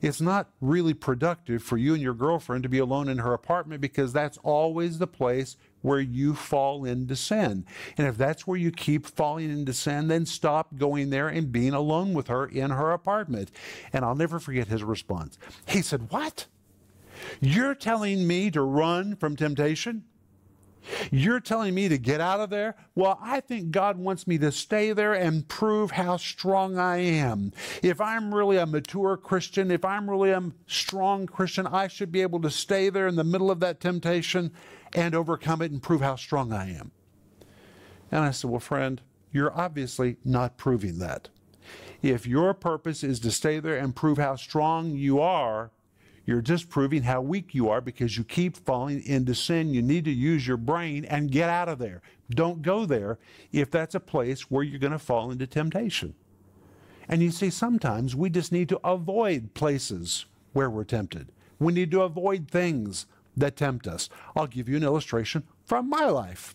It's 0.00 0.20
not 0.20 0.50
really 0.60 0.94
productive 0.94 1.62
for 1.62 1.76
you 1.76 1.94
and 1.94 2.02
your 2.02 2.14
girlfriend 2.14 2.62
to 2.62 2.68
be 2.68 2.78
alone 2.78 3.08
in 3.08 3.18
her 3.18 3.32
apartment 3.32 3.80
because 3.80 4.12
that's 4.12 4.38
always 4.38 4.98
the 4.98 5.06
place 5.06 5.56
where 5.82 6.00
you 6.00 6.34
fall 6.34 6.84
into 6.84 7.16
sin. 7.16 7.64
And 7.96 8.06
if 8.06 8.16
that's 8.16 8.46
where 8.46 8.58
you 8.58 8.70
keep 8.70 9.06
falling 9.06 9.50
into 9.50 9.72
sin, 9.72 10.08
then 10.08 10.26
stop 10.26 10.76
going 10.76 11.10
there 11.10 11.28
and 11.28 11.52
being 11.52 11.72
alone 11.72 12.12
with 12.12 12.28
her 12.28 12.46
in 12.46 12.70
her 12.70 12.92
apartment. 12.92 13.50
And 13.92 14.04
I'll 14.04 14.14
never 14.14 14.38
forget 14.38 14.68
his 14.68 14.82
response. 14.82 15.38
He 15.66 15.82
said, 15.82 16.10
What? 16.10 16.46
You're 17.40 17.74
telling 17.74 18.26
me 18.26 18.50
to 18.50 18.62
run 18.62 19.16
from 19.16 19.36
temptation? 19.36 20.04
You're 21.10 21.40
telling 21.40 21.74
me 21.74 21.88
to 21.88 21.98
get 21.98 22.20
out 22.20 22.40
of 22.40 22.50
there? 22.50 22.76
Well, 22.94 23.18
I 23.22 23.40
think 23.40 23.70
God 23.70 23.98
wants 23.98 24.26
me 24.26 24.38
to 24.38 24.52
stay 24.52 24.92
there 24.92 25.14
and 25.14 25.46
prove 25.46 25.92
how 25.92 26.16
strong 26.16 26.78
I 26.78 26.98
am. 26.98 27.52
If 27.82 28.00
I'm 28.00 28.34
really 28.34 28.56
a 28.56 28.66
mature 28.66 29.16
Christian, 29.16 29.70
if 29.70 29.84
I'm 29.84 30.08
really 30.08 30.30
a 30.30 30.50
strong 30.66 31.26
Christian, 31.26 31.66
I 31.66 31.88
should 31.88 32.12
be 32.12 32.22
able 32.22 32.40
to 32.42 32.50
stay 32.50 32.90
there 32.90 33.08
in 33.08 33.16
the 33.16 33.24
middle 33.24 33.50
of 33.50 33.60
that 33.60 33.80
temptation 33.80 34.52
and 34.94 35.14
overcome 35.14 35.62
it 35.62 35.70
and 35.70 35.82
prove 35.82 36.00
how 36.00 36.16
strong 36.16 36.52
I 36.52 36.74
am. 36.74 36.90
And 38.10 38.24
I 38.24 38.30
said, 38.30 38.50
Well, 38.50 38.60
friend, 38.60 39.00
you're 39.30 39.56
obviously 39.56 40.16
not 40.24 40.56
proving 40.56 40.98
that. 40.98 41.28
If 42.02 42.26
your 42.26 42.54
purpose 42.54 43.04
is 43.04 43.20
to 43.20 43.30
stay 43.30 43.60
there 43.60 43.76
and 43.76 43.94
prove 43.94 44.18
how 44.18 44.36
strong 44.36 44.92
you 44.92 45.20
are, 45.20 45.70
you're 46.30 46.40
just 46.40 46.68
proving 46.68 47.02
how 47.02 47.20
weak 47.20 47.56
you 47.56 47.68
are 47.68 47.80
because 47.80 48.16
you 48.16 48.22
keep 48.22 48.56
falling 48.56 49.02
into 49.02 49.34
sin. 49.34 49.74
You 49.74 49.82
need 49.82 50.04
to 50.04 50.12
use 50.12 50.46
your 50.46 50.58
brain 50.58 51.04
and 51.04 51.28
get 51.28 51.50
out 51.50 51.68
of 51.68 51.80
there. 51.80 52.02
Don't 52.30 52.62
go 52.62 52.86
there 52.86 53.18
if 53.50 53.68
that's 53.68 53.96
a 53.96 54.00
place 54.00 54.48
where 54.48 54.62
you're 54.62 54.78
going 54.78 54.92
to 54.92 54.98
fall 55.00 55.32
into 55.32 55.48
temptation. 55.48 56.14
And 57.08 57.20
you 57.20 57.32
see, 57.32 57.50
sometimes 57.50 58.14
we 58.14 58.30
just 58.30 58.52
need 58.52 58.68
to 58.68 58.78
avoid 58.84 59.54
places 59.54 60.26
where 60.52 60.70
we're 60.70 60.84
tempted. 60.84 61.32
We 61.58 61.72
need 61.72 61.90
to 61.90 62.02
avoid 62.02 62.48
things 62.48 63.06
that 63.36 63.56
tempt 63.56 63.88
us. 63.88 64.08
I'll 64.36 64.46
give 64.46 64.68
you 64.68 64.76
an 64.76 64.84
illustration 64.84 65.42
from 65.64 65.90
my 65.90 66.04
life. 66.04 66.54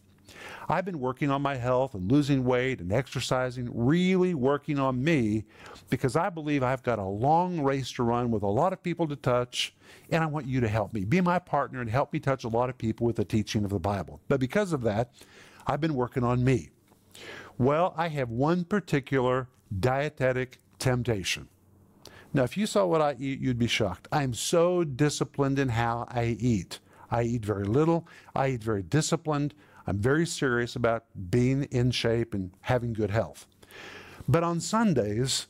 I've 0.67 0.85
been 0.85 0.99
working 0.99 1.29
on 1.29 1.41
my 1.41 1.55
health 1.55 1.93
and 1.93 2.11
losing 2.11 2.43
weight 2.43 2.79
and 2.79 2.91
exercising, 2.91 3.69
really 3.73 4.33
working 4.33 4.79
on 4.79 5.03
me 5.03 5.45
because 5.89 6.15
I 6.15 6.29
believe 6.29 6.63
I've 6.63 6.83
got 6.83 6.99
a 6.99 7.03
long 7.03 7.61
race 7.61 7.91
to 7.93 8.03
run 8.03 8.31
with 8.31 8.43
a 8.43 8.47
lot 8.47 8.73
of 8.73 8.81
people 8.81 9.07
to 9.07 9.15
touch, 9.15 9.73
and 10.09 10.23
I 10.23 10.27
want 10.27 10.45
you 10.45 10.59
to 10.61 10.67
help 10.67 10.93
me. 10.93 11.05
Be 11.05 11.21
my 11.21 11.39
partner 11.39 11.81
and 11.81 11.89
help 11.89 12.13
me 12.13 12.19
touch 12.19 12.43
a 12.43 12.49
lot 12.49 12.69
of 12.69 12.77
people 12.77 13.05
with 13.05 13.15
the 13.15 13.25
teaching 13.25 13.63
of 13.63 13.69
the 13.69 13.79
Bible. 13.79 14.21
But 14.27 14.39
because 14.39 14.73
of 14.73 14.81
that, 14.83 15.11
I've 15.67 15.81
been 15.81 15.95
working 15.95 16.23
on 16.23 16.43
me. 16.43 16.69
Well, 17.57 17.93
I 17.95 18.09
have 18.09 18.29
one 18.29 18.65
particular 18.65 19.47
dietetic 19.79 20.59
temptation. 20.79 21.47
Now, 22.33 22.43
if 22.43 22.57
you 22.57 22.65
saw 22.65 22.85
what 22.85 23.01
I 23.01 23.15
eat, 23.17 23.39
you'd 23.39 23.57
be 23.57 23.67
shocked. 23.67 24.09
I'm 24.11 24.33
so 24.33 24.83
disciplined 24.83 25.57
in 25.57 25.69
how 25.69 26.05
I 26.09 26.35
eat. 26.38 26.79
I 27.09 27.23
eat 27.23 27.45
very 27.45 27.63
little. 27.63 28.07
I 28.35 28.49
eat 28.49 28.63
very 28.63 28.83
disciplined. 28.83 29.53
I'm 29.87 29.97
very 29.97 30.25
serious 30.25 30.75
about 30.75 31.05
being 31.29 31.63
in 31.65 31.91
shape 31.91 32.33
and 32.33 32.51
having 32.61 32.93
good 32.93 33.11
health. 33.11 33.47
But 34.27 34.43
on 34.43 34.59
Sundays, 34.59 35.47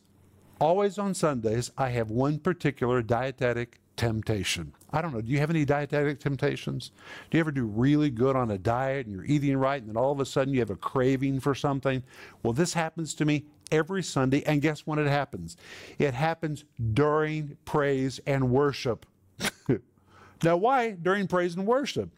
always 0.59 0.97
on 0.97 1.13
Sundays, 1.13 1.71
I 1.77 1.89
have 1.89 2.09
one 2.09 2.39
particular 2.39 3.01
dietetic 3.01 3.79
temptation. 3.95 4.73
I 4.91 5.01
don't 5.01 5.13
know, 5.13 5.21
do 5.21 5.31
you 5.31 5.39
have 5.39 5.49
any 5.49 5.65
dietetic 5.65 6.19
temptations? 6.19 6.91
Do 7.29 7.37
you 7.37 7.39
ever 7.39 7.51
do 7.51 7.65
really 7.65 8.09
good 8.09 8.35
on 8.35 8.51
a 8.51 8.57
diet 8.57 9.07
and 9.07 9.15
you're 9.15 9.25
eating 9.25 9.57
right 9.57 9.81
and 9.81 9.89
then 9.89 9.97
all 9.97 10.11
of 10.11 10.19
a 10.19 10.25
sudden 10.25 10.53
you 10.53 10.59
have 10.59 10.69
a 10.69 10.75
craving 10.75 11.39
for 11.39 11.55
something? 11.55 12.03
Well, 12.43 12.53
this 12.53 12.73
happens 12.73 13.13
to 13.15 13.25
me 13.25 13.45
every 13.71 14.03
Sunday, 14.03 14.43
and 14.45 14.61
guess 14.61 14.85
when 14.85 14.99
it 14.99 15.07
happens? 15.07 15.57
It 15.97 16.13
happens 16.13 16.65
during 16.93 17.57
praise 17.65 18.19
and 18.25 18.51
worship. 18.51 19.05
now, 20.43 20.57
why 20.57 20.91
during 20.91 21.27
praise 21.27 21.55
and 21.55 21.65
worship? 21.65 22.09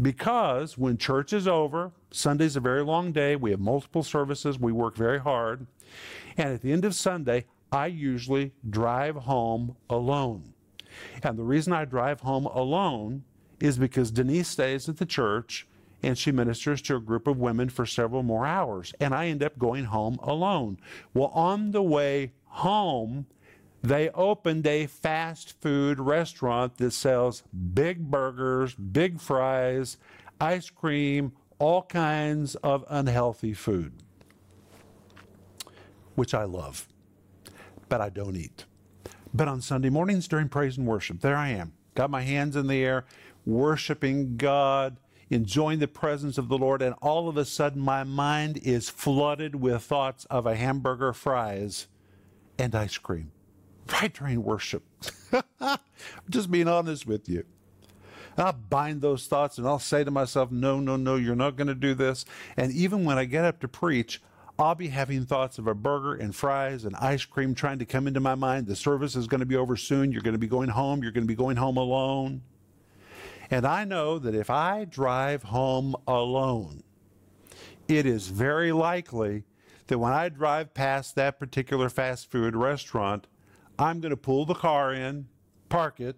Because 0.00 0.76
when 0.76 0.96
church 0.96 1.32
is 1.32 1.46
over, 1.46 1.92
Sunday's 2.10 2.56
a 2.56 2.60
very 2.60 2.82
long 2.82 3.12
day, 3.12 3.36
we 3.36 3.50
have 3.50 3.60
multiple 3.60 4.02
services, 4.02 4.58
we 4.58 4.72
work 4.72 4.96
very 4.96 5.20
hard, 5.20 5.66
and 6.36 6.48
at 6.48 6.62
the 6.62 6.72
end 6.72 6.84
of 6.84 6.94
Sunday, 6.94 7.46
I 7.72 7.86
usually 7.86 8.52
drive 8.68 9.16
home 9.16 9.76
alone. 9.88 10.54
And 11.22 11.38
the 11.38 11.44
reason 11.44 11.72
I 11.72 11.84
drive 11.84 12.20
home 12.20 12.46
alone 12.46 13.24
is 13.60 13.78
because 13.78 14.10
Denise 14.10 14.48
stays 14.48 14.88
at 14.88 14.96
the 14.96 15.06
church 15.06 15.66
and 16.02 16.16
she 16.16 16.32
ministers 16.32 16.80
to 16.82 16.96
a 16.96 17.00
group 17.00 17.26
of 17.26 17.38
women 17.38 17.68
for 17.68 17.84
several 17.84 18.22
more 18.22 18.46
hours. 18.46 18.92
And 19.00 19.14
I 19.14 19.26
end 19.26 19.42
up 19.42 19.58
going 19.58 19.84
home 19.84 20.18
alone. 20.22 20.78
Well, 21.14 21.30
on 21.34 21.70
the 21.70 21.82
way 21.82 22.32
home, 22.46 23.26
they 23.82 24.10
opened 24.10 24.66
a 24.66 24.86
fast 24.86 25.60
food 25.60 25.98
restaurant 26.00 26.76
that 26.76 26.92
sells 26.92 27.42
big 27.74 28.10
burgers, 28.10 28.74
big 28.74 29.20
fries, 29.20 29.96
ice 30.40 30.68
cream, 30.68 31.32
all 31.58 31.82
kinds 31.82 32.54
of 32.56 32.84
unhealthy 32.88 33.54
food, 33.54 33.92
which 36.14 36.34
I 36.34 36.44
love, 36.44 36.88
but 37.88 38.00
I 38.00 38.10
don't 38.10 38.36
eat. 38.36 38.66
But 39.32 39.48
on 39.48 39.62
Sunday 39.62 39.90
mornings 39.90 40.28
during 40.28 40.48
praise 40.48 40.76
and 40.76 40.86
worship, 40.86 41.20
there 41.20 41.36
I 41.36 41.48
am, 41.50 41.72
got 41.94 42.10
my 42.10 42.22
hands 42.22 42.56
in 42.56 42.66
the 42.66 42.82
air, 42.82 43.06
worshiping 43.46 44.36
God 44.36 44.98
enjoying 45.30 45.78
the 45.78 45.86
presence 45.86 46.38
of 46.38 46.48
the 46.48 46.58
Lord, 46.58 46.82
and 46.82 46.94
all 47.00 47.28
of 47.28 47.36
a 47.36 47.44
sudden 47.44 47.80
my 47.80 48.02
mind 48.02 48.58
is 48.58 48.90
flooded 48.90 49.54
with 49.54 49.80
thoughts 49.80 50.24
of 50.24 50.44
a 50.44 50.56
hamburger, 50.56 51.12
fries, 51.12 51.86
and 52.58 52.74
ice 52.74 52.98
cream 52.98 53.30
right 53.92 54.12
during 54.12 54.42
worship. 54.42 54.82
just 56.30 56.50
being 56.50 56.68
honest 56.68 57.06
with 57.06 57.28
you. 57.28 57.44
I'll 58.36 58.52
bind 58.52 59.02
those 59.02 59.26
thoughts 59.26 59.58
and 59.58 59.66
I'll 59.66 59.78
say 59.78 60.04
to 60.04 60.10
myself, 60.10 60.50
no, 60.50 60.80
no, 60.80 60.96
no, 60.96 61.16
you're 61.16 61.36
not 61.36 61.56
going 61.56 61.68
to 61.68 61.74
do 61.74 61.94
this. 61.94 62.24
And 62.56 62.72
even 62.72 63.04
when 63.04 63.18
I 63.18 63.24
get 63.24 63.44
up 63.44 63.60
to 63.60 63.68
preach, 63.68 64.22
I'll 64.58 64.74
be 64.74 64.88
having 64.88 65.24
thoughts 65.24 65.58
of 65.58 65.66
a 65.66 65.74
burger 65.74 66.14
and 66.14 66.34
fries 66.34 66.84
and 66.84 66.94
ice 66.96 67.24
cream 67.24 67.54
trying 67.54 67.78
to 67.78 67.86
come 67.86 68.06
into 68.06 68.20
my 68.20 68.34
mind. 68.34 68.66
The 68.66 68.76
service 68.76 69.16
is 69.16 69.26
going 69.26 69.40
to 69.40 69.46
be 69.46 69.56
over 69.56 69.76
soon. 69.76 70.12
You're 70.12 70.22
going 70.22 70.34
to 70.34 70.38
be 70.38 70.46
going 70.46 70.68
home. 70.68 71.02
You're 71.02 71.12
going 71.12 71.24
to 71.24 71.28
be 71.28 71.34
going 71.34 71.56
home 71.56 71.76
alone. 71.76 72.42
And 73.50 73.66
I 73.66 73.84
know 73.84 74.18
that 74.18 74.34
if 74.34 74.50
I 74.50 74.84
drive 74.84 75.44
home 75.44 75.96
alone, 76.06 76.82
it 77.88 78.06
is 78.06 78.28
very 78.28 78.70
likely 78.70 79.44
that 79.88 79.98
when 79.98 80.12
I 80.12 80.28
drive 80.28 80.72
past 80.72 81.16
that 81.16 81.40
particular 81.40 81.88
fast 81.88 82.30
food 82.30 82.54
restaurant, 82.54 83.26
I'm 83.80 84.00
going 84.00 84.10
to 84.10 84.16
pull 84.16 84.44
the 84.44 84.54
car 84.54 84.92
in, 84.92 85.26
park 85.70 86.00
it, 86.00 86.16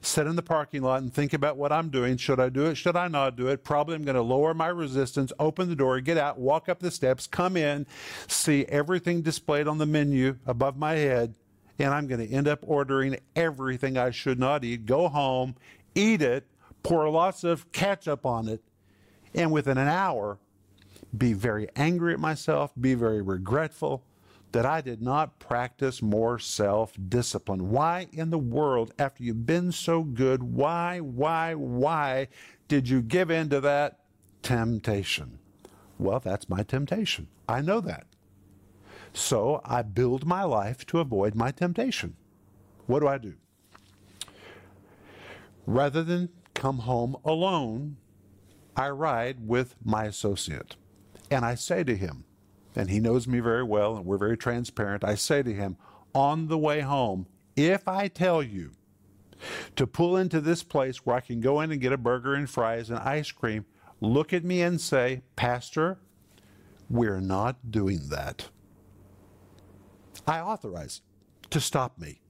sit 0.00 0.28
in 0.28 0.36
the 0.36 0.42
parking 0.42 0.82
lot 0.82 1.02
and 1.02 1.12
think 1.12 1.32
about 1.32 1.56
what 1.56 1.72
I'm 1.72 1.88
doing. 1.88 2.16
Should 2.16 2.38
I 2.38 2.50
do 2.50 2.66
it? 2.66 2.76
Should 2.76 2.94
I 2.94 3.08
not 3.08 3.34
do 3.34 3.48
it? 3.48 3.64
Probably 3.64 3.96
I'm 3.96 4.04
going 4.04 4.14
to 4.14 4.22
lower 4.22 4.54
my 4.54 4.68
resistance, 4.68 5.32
open 5.40 5.68
the 5.68 5.74
door, 5.74 6.00
get 6.00 6.16
out, 6.16 6.38
walk 6.38 6.68
up 6.68 6.78
the 6.78 6.92
steps, 6.92 7.26
come 7.26 7.56
in, 7.56 7.84
see 8.28 8.64
everything 8.66 9.22
displayed 9.22 9.66
on 9.66 9.78
the 9.78 9.86
menu 9.86 10.36
above 10.46 10.76
my 10.76 10.94
head, 10.94 11.34
and 11.80 11.92
I'm 11.92 12.06
going 12.06 12.26
to 12.26 12.32
end 12.32 12.46
up 12.46 12.60
ordering 12.62 13.18
everything 13.34 13.98
I 13.98 14.10
should 14.10 14.38
not 14.38 14.62
eat, 14.62 14.86
go 14.86 15.08
home, 15.08 15.56
eat 15.96 16.22
it, 16.22 16.46
pour 16.84 17.08
lots 17.10 17.42
of 17.42 17.72
ketchup 17.72 18.24
on 18.24 18.46
it, 18.46 18.62
and 19.34 19.50
within 19.50 19.78
an 19.78 19.88
hour, 19.88 20.38
be 21.16 21.32
very 21.32 21.68
angry 21.74 22.12
at 22.12 22.20
myself, 22.20 22.70
be 22.80 22.94
very 22.94 23.20
regretful, 23.20 24.04
that 24.52 24.64
I 24.64 24.80
did 24.80 25.02
not 25.02 25.38
practice 25.38 26.00
more 26.00 26.38
self 26.38 26.92
discipline. 27.08 27.70
Why 27.70 28.08
in 28.12 28.30
the 28.30 28.38
world, 28.38 28.92
after 28.98 29.22
you've 29.22 29.46
been 29.46 29.72
so 29.72 30.02
good, 30.02 30.42
why, 30.42 31.00
why, 31.00 31.54
why 31.54 32.28
did 32.66 32.88
you 32.88 33.02
give 33.02 33.30
in 33.30 33.48
to 33.50 33.60
that 33.60 34.00
temptation? 34.42 35.38
Well, 35.98 36.20
that's 36.20 36.48
my 36.48 36.62
temptation. 36.62 37.28
I 37.48 37.60
know 37.60 37.80
that. 37.80 38.06
So 39.12 39.60
I 39.64 39.82
build 39.82 40.26
my 40.26 40.44
life 40.44 40.86
to 40.86 41.00
avoid 41.00 41.34
my 41.34 41.50
temptation. 41.50 42.16
What 42.86 43.00
do 43.00 43.08
I 43.08 43.18
do? 43.18 43.34
Rather 45.66 46.02
than 46.02 46.30
come 46.54 46.78
home 46.78 47.16
alone, 47.24 47.96
I 48.76 48.88
ride 48.90 49.46
with 49.46 49.74
my 49.84 50.04
associate. 50.04 50.76
And 51.30 51.44
I 51.44 51.56
say 51.56 51.84
to 51.84 51.96
him, 51.96 52.24
and 52.78 52.88
he 52.88 53.00
knows 53.00 53.26
me 53.26 53.40
very 53.40 53.64
well, 53.64 53.96
and 53.96 54.06
we're 54.06 54.16
very 54.16 54.36
transparent. 54.36 55.02
I 55.02 55.16
say 55.16 55.42
to 55.42 55.52
him, 55.52 55.76
on 56.14 56.46
the 56.46 56.56
way 56.56 56.80
home, 56.80 57.26
if 57.56 57.88
I 57.88 58.06
tell 58.06 58.40
you 58.40 58.70
to 59.74 59.84
pull 59.84 60.16
into 60.16 60.40
this 60.40 60.62
place 60.62 61.04
where 61.04 61.16
I 61.16 61.20
can 61.20 61.40
go 61.40 61.60
in 61.60 61.72
and 61.72 61.80
get 61.80 61.92
a 61.92 61.98
burger 61.98 62.34
and 62.34 62.48
fries 62.48 62.88
and 62.88 63.00
ice 63.00 63.32
cream, 63.32 63.66
look 64.00 64.32
at 64.32 64.44
me 64.44 64.62
and 64.62 64.80
say, 64.80 65.22
Pastor, 65.34 65.98
we're 66.88 67.20
not 67.20 67.72
doing 67.72 68.10
that. 68.10 68.48
I 70.24 70.38
authorize 70.38 71.00
to 71.50 71.60
stop 71.60 71.98
me. 71.98 72.20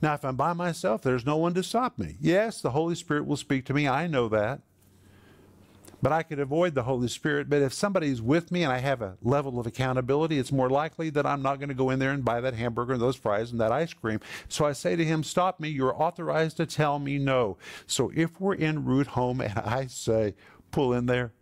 Now, 0.00 0.14
if 0.14 0.24
I'm 0.24 0.36
by 0.36 0.52
myself, 0.52 1.02
there's 1.02 1.26
no 1.26 1.36
one 1.36 1.54
to 1.54 1.64
stop 1.64 1.98
me. 1.98 2.16
Yes, 2.20 2.60
the 2.60 2.70
Holy 2.70 2.94
Spirit 2.94 3.26
will 3.26 3.36
speak 3.36 3.64
to 3.66 3.74
me. 3.74 3.88
I 3.88 4.06
know 4.06 4.28
that 4.28 4.60
but 6.04 6.12
I 6.12 6.22
could 6.22 6.38
avoid 6.38 6.74
the 6.74 6.82
Holy 6.82 7.08
Spirit. 7.08 7.48
But 7.48 7.62
if 7.62 7.72
somebody's 7.72 8.20
with 8.20 8.52
me 8.52 8.62
and 8.62 8.70
I 8.70 8.76
have 8.76 9.00
a 9.00 9.16
level 9.22 9.58
of 9.58 9.66
accountability, 9.66 10.38
it's 10.38 10.52
more 10.52 10.68
likely 10.68 11.08
that 11.08 11.24
I'm 11.24 11.40
not 11.40 11.58
going 11.58 11.70
to 11.70 11.74
go 11.74 11.88
in 11.88 11.98
there 11.98 12.10
and 12.10 12.22
buy 12.22 12.42
that 12.42 12.52
hamburger 12.52 12.92
and 12.92 13.00
those 13.00 13.16
fries 13.16 13.50
and 13.50 13.58
that 13.62 13.72
ice 13.72 13.94
cream. 13.94 14.20
So 14.46 14.66
I 14.66 14.72
say 14.72 14.96
to 14.96 15.04
him, 15.04 15.24
Stop 15.24 15.60
me. 15.60 15.70
You're 15.70 15.98
authorized 15.98 16.58
to 16.58 16.66
tell 16.66 16.98
me 16.98 17.16
no. 17.16 17.56
So 17.86 18.12
if 18.14 18.38
we're 18.38 18.54
en 18.56 18.84
route 18.84 19.06
home 19.06 19.40
and 19.40 19.58
I 19.58 19.86
say, 19.86 20.34
Pull 20.72 20.92
in 20.92 21.06
there, 21.06 21.32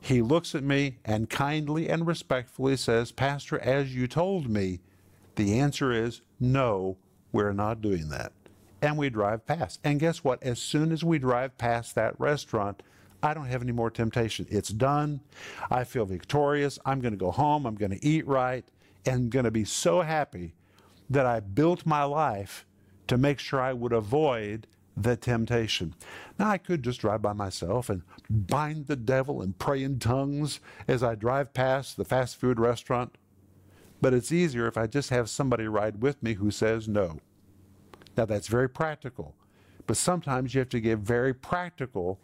he 0.00 0.22
looks 0.22 0.54
at 0.54 0.62
me 0.62 0.98
and 1.04 1.28
kindly 1.28 1.88
and 1.88 2.06
respectfully 2.06 2.76
says, 2.76 3.10
Pastor, 3.10 3.58
as 3.58 3.92
you 3.92 4.06
told 4.06 4.48
me, 4.48 4.78
the 5.34 5.58
answer 5.58 5.90
is 5.90 6.22
no, 6.38 6.96
we're 7.32 7.52
not 7.52 7.82
doing 7.82 8.08
that. 8.10 8.30
And 8.80 8.96
we 8.96 9.10
drive 9.10 9.46
past. 9.46 9.80
And 9.82 9.98
guess 9.98 10.22
what? 10.22 10.40
As 10.44 10.60
soon 10.60 10.92
as 10.92 11.02
we 11.02 11.18
drive 11.18 11.58
past 11.58 11.96
that 11.96 12.14
restaurant, 12.20 12.84
I 13.22 13.34
don't 13.34 13.46
have 13.46 13.62
any 13.62 13.72
more 13.72 13.90
temptation. 13.90 14.46
It's 14.50 14.70
done. 14.70 15.20
I 15.70 15.84
feel 15.84 16.06
victorious. 16.06 16.78
I'm 16.84 17.00
going 17.00 17.12
to 17.12 17.18
go 17.18 17.30
home. 17.30 17.66
I'm 17.66 17.74
going 17.74 17.92
to 17.92 18.04
eat 18.04 18.26
right 18.26 18.64
and 19.06 19.30
going 19.30 19.44
to 19.44 19.50
be 19.50 19.64
so 19.64 20.00
happy 20.02 20.54
that 21.08 21.26
I 21.26 21.40
built 21.40 21.84
my 21.84 22.04
life 22.04 22.66
to 23.08 23.18
make 23.18 23.38
sure 23.38 23.60
I 23.60 23.72
would 23.72 23.92
avoid 23.92 24.66
the 24.96 25.16
temptation. 25.16 25.94
Now, 26.38 26.50
I 26.50 26.58
could 26.58 26.82
just 26.82 27.00
drive 27.00 27.22
by 27.22 27.32
myself 27.32 27.88
and 27.88 28.02
bind 28.28 28.86
the 28.86 28.96
devil 28.96 29.40
and 29.42 29.58
pray 29.58 29.82
in 29.82 29.98
tongues 29.98 30.60
as 30.86 31.02
I 31.02 31.14
drive 31.14 31.54
past 31.54 31.96
the 31.96 32.04
fast 32.04 32.36
food 32.36 32.60
restaurant, 32.60 33.16
but 34.00 34.14
it's 34.14 34.32
easier 34.32 34.66
if 34.66 34.76
I 34.76 34.86
just 34.86 35.10
have 35.10 35.30
somebody 35.30 35.66
ride 35.66 36.02
with 36.02 36.22
me 36.22 36.34
who 36.34 36.50
says 36.50 36.88
no. 36.88 37.18
Now, 38.16 38.26
that's 38.26 38.48
very 38.48 38.68
practical, 38.68 39.34
but 39.86 39.96
sometimes 39.96 40.54
you 40.54 40.58
have 40.60 40.68
to 40.70 40.80
get 40.80 40.98
very 40.98 41.34
practical 41.34 42.20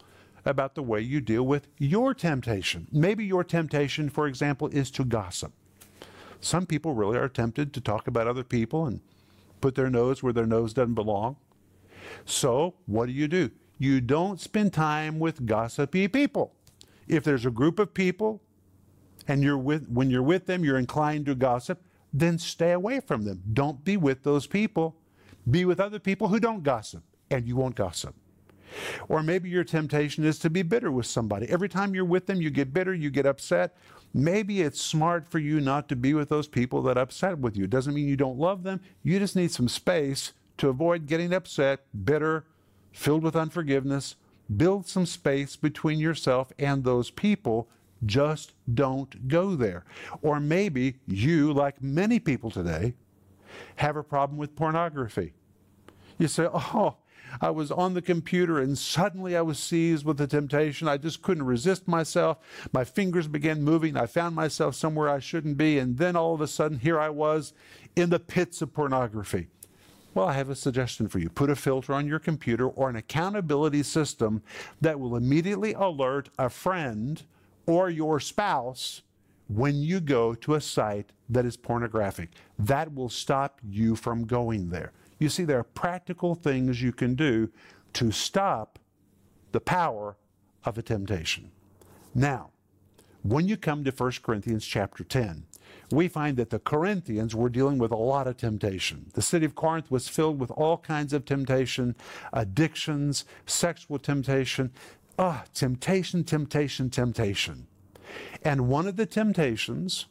about 0.46 0.74
the 0.74 0.82
way 0.82 1.00
you 1.00 1.20
deal 1.20 1.44
with 1.44 1.68
your 1.78 2.14
temptation. 2.14 2.86
Maybe 2.92 3.24
your 3.24 3.44
temptation, 3.44 4.08
for 4.08 4.26
example, 4.26 4.68
is 4.68 4.90
to 4.92 5.04
gossip. 5.04 5.52
Some 6.40 6.66
people 6.66 6.94
really 6.94 7.18
are 7.18 7.28
tempted 7.28 7.72
to 7.74 7.80
talk 7.80 8.06
about 8.06 8.28
other 8.28 8.44
people 8.44 8.86
and 8.86 9.00
put 9.60 9.74
their 9.74 9.90
nose 9.90 10.22
where 10.22 10.32
their 10.32 10.46
nose 10.46 10.72
doesn't 10.72 10.94
belong. 10.94 11.36
So, 12.24 12.74
what 12.86 13.06
do 13.06 13.12
you 13.12 13.26
do? 13.26 13.50
You 13.78 14.00
don't 14.00 14.40
spend 14.40 14.72
time 14.72 15.18
with 15.18 15.44
gossipy 15.44 16.08
people. 16.08 16.54
If 17.08 17.24
there's 17.24 17.44
a 17.44 17.50
group 17.50 17.78
of 17.78 17.92
people 17.92 18.42
and 19.28 19.42
you're 19.42 19.58
with 19.58 19.88
when 19.88 20.10
you're 20.10 20.22
with 20.22 20.46
them, 20.46 20.64
you're 20.64 20.78
inclined 20.78 21.26
to 21.26 21.34
gossip, 21.34 21.82
then 22.12 22.38
stay 22.38 22.72
away 22.72 23.00
from 23.00 23.24
them. 23.24 23.42
Don't 23.52 23.84
be 23.84 23.96
with 23.96 24.22
those 24.22 24.46
people. 24.46 24.96
Be 25.50 25.64
with 25.64 25.80
other 25.80 25.98
people 25.98 26.28
who 26.28 26.40
don't 26.40 26.62
gossip, 26.62 27.04
and 27.30 27.46
you 27.46 27.56
won't 27.56 27.76
gossip. 27.76 28.14
Or 29.08 29.22
maybe 29.22 29.48
your 29.48 29.64
temptation 29.64 30.24
is 30.24 30.38
to 30.40 30.50
be 30.50 30.62
bitter 30.62 30.90
with 30.90 31.06
somebody. 31.06 31.46
Every 31.48 31.68
time 31.68 31.94
you're 31.94 32.04
with 32.04 32.26
them, 32.26 32.40
you 32.40 32.50
get 32.50 32.72
bitter, 32.74 32.94
you 32.94 33.10
get 33.10 33.26
upset. 33.26 33.76
Maybe 34.12 34.62
it's 34.62 34.80
smart 34.80 35.28
for 35.28 35.38
you 35.38 35.60
not 35.60 35.88
to 35.88 35.96
be 35.96 36.14
with 36.14 36.28
those 36.28 36.48
people 36.48 36.82
that 36.82 36.98
upset 36.98 37.38
with 37.38 37.56
you. 37.56 37.64
It 37.64 37.70
doesn't 37.70 37.94
mean 37.94 38.08
you 38.08 38.16
don't 38.16 38.38
love 38.38 38.62
them. 38.62 38.80
You 39.02 39.18
just 39.18 39.36
need 39.36 39.52
some 39.52 39.68
space 39.68 40.32
to 40.58 40.68
avoid 40.68 41.06
getting 41.06 41.32
upset, 41.32 41.80
bitter, 42.04 42.46
filled 42.92 43.22
with 43.22 43.36
unforgiveness. 43.36 44.16
Build 44.54 44.86
some 44.86 45.06
space 45.06 45.56
between 45.56 45.98
yourself 45.98 46.52
and 46.58 46.84
those 46.84 47.10
people. 47.10 47.68
Just 48.04 48.52
don't 48.72 49.28
go 49.28 49.56
there. 49.56 49.84
Or 50.22 50.38
maybe 50.40 50.96
you, 51.06 51.52
like 51.52 51.82
many 51.82 52.18
people 52.18 52.50
today, 52.50 52.94
have 53.76 53.96
a 53.96 54.02
problem 54.02 54.38
with 54.38 54.56
pornography. 54.56 55.32
You 56.18 56.28
say, 56.28 56.48
oh, 56.52 56.96
I 57.40 57.50
was 57.50 57.70
on 57.70 57.94
the 57.94 58.02
computer 58.02 58.58
and 58.58 58.76
suddenly 58.76 59.36
I 59.36 59.42
was 59.42 59.58
seized 59.58 60.04
with 60.04 60.18
the 60.18 60.26
temptation. 60.26 60.88
I 60.88 60.96
just 60.96 61.22
couldn't 61.22 61.46
resist 61.46 61.86
myself. 61.88 62.38
My 62.72 62.84
fingers 62.84 63.28
began 63.28 63.62
moving. 63.62 63.96
I 63.96 64.06
found 64.06 64.34
myself 64.34 64.74
somewhere 64.74 65.08
I 65.08 65.18
shouldn't 65.18 65.56
be. 65.56 65.78
And 65.78 65.98
then 65.98 66.16
all 66.16 66.34
of 66.34 66.40
a 66.40 66.46
sudden, 66.46 66.78
here 66.78 66.98
I 66.98 67.10
was 67.10 67.52
in 67.94 68.10
the 68.10 68.20
pits 68.20 68.62
of 68.62 68.72
pornography. 68.72 69.48
Well, 70.14 70.28
I 70.28 70.32
have 70.32 70.48
a 70.48 70.54
suggestion 70.54 71.08
for 71.08 71.18
you. 71.18 71.28
Put 71.28 71.50
a 71.50 71.56
filter 71.56 71.92
on 71.92 72.06
your 72.06 72.18
computer 72.18 72.68
or 72.68 72.88
an 72.88 72.96
accountability 72.96 73.82
system 73.82 74.42
that 74.80 74.98
will 74.98 75.14
immediately 75.14 75.74
alert 75.74 76.30
a 76.38 76.48
friend 76.48 77.22
or 77.66 77.90
your 77.90 78.18
spouse 78.18 79.02
when 79.48 79.76
you 79.76 80.00
go 80.00 80.34
to 80.34 80.54
a 80.54 80.60
site 80.60 81.12
that 81.28 81.44
is 81.44 81.56
pornographic. 81.56 82.30
That 82.58 82.94
will 82.94 83.10
stop 83.10 83.60
you 83.68 83.94
from 83.94 84.24
going 84.24 84.70
there. 84.70 84.92
You 85.18 85.28
see, 85.28 85.44
there 85.44 85.58
are 85.58 85.64
practical 85.64 86.34
things 86.34 86.82
you 86.82 86.92
can 86.92 87.14
do 87.14 87.50
to 87.94 88.10
stop 88.10 88.78
the 89.52 89.60
power 89.60 90.16
of 90.64 90.76
a 90.76 90.82
temptation. 90.82 91.50
Now, 92.14 92.50
when 93.22 93.48
you 93.48 93.56
come 93.56 93.84
to 93.84 93.90
1 93.90 94.12
Corinthians 94.22 94.64
chapter 94.66 95.02
10, 95.02 95.44
we 95.90 96.08
find 96.08 96.36
that 96.36 96.50
the 96.50 96.58
Corinthians 96.58 97.34
were 97.34 97.48
dealing 97.48 97.78
with 97.78 97.90
a 97.90 97.96
lot 97.96 98.26
of 98.26 98.36
temptation. 98.36 99.06
The 99.14 99.22
city 99.22 99.46
of 99.46 99.54
Corinth 99.54 99.90
was 99.90 100.08
filled 100.08 100.38
with 100.38 100.50
all 100.50 100.78
kinds 100.78 101.12
of 101.12 101.24
temptation, 101.24 101.96
addictions, 102.32 103.24
sexual 103.46 103.98
temptation. 103.98 104.72
Ah, 105.18 105.44
temptation, 105.54 106.24
temptation, 106.24 106.90
temptation. 106.90 107.66
And 108.42 108.68
one 108.68 108.86
of 108.86 108.96
the 108.96 109.06
temptations 109.06 110.06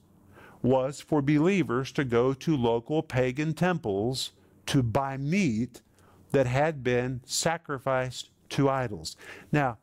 was 0.62 1.00
for 1.00 1.22
believers 1.22 1.92
to 1.94 2.04
go 2.04 2.34
to 2.34 2.58
local 2.58 3.04
pagan 3.04 3.54
temples 3.54 4.32
to 4.68 4.84
buy 4.84 5.18
meat 5.18 5.82
that 6.32 6.48
had 6.48 6.84
been 6.84 7.22
sacrificed 7.26 8.30
to 8.50 8.70
idols. 8.70 9.16
Now, 9.52 9.78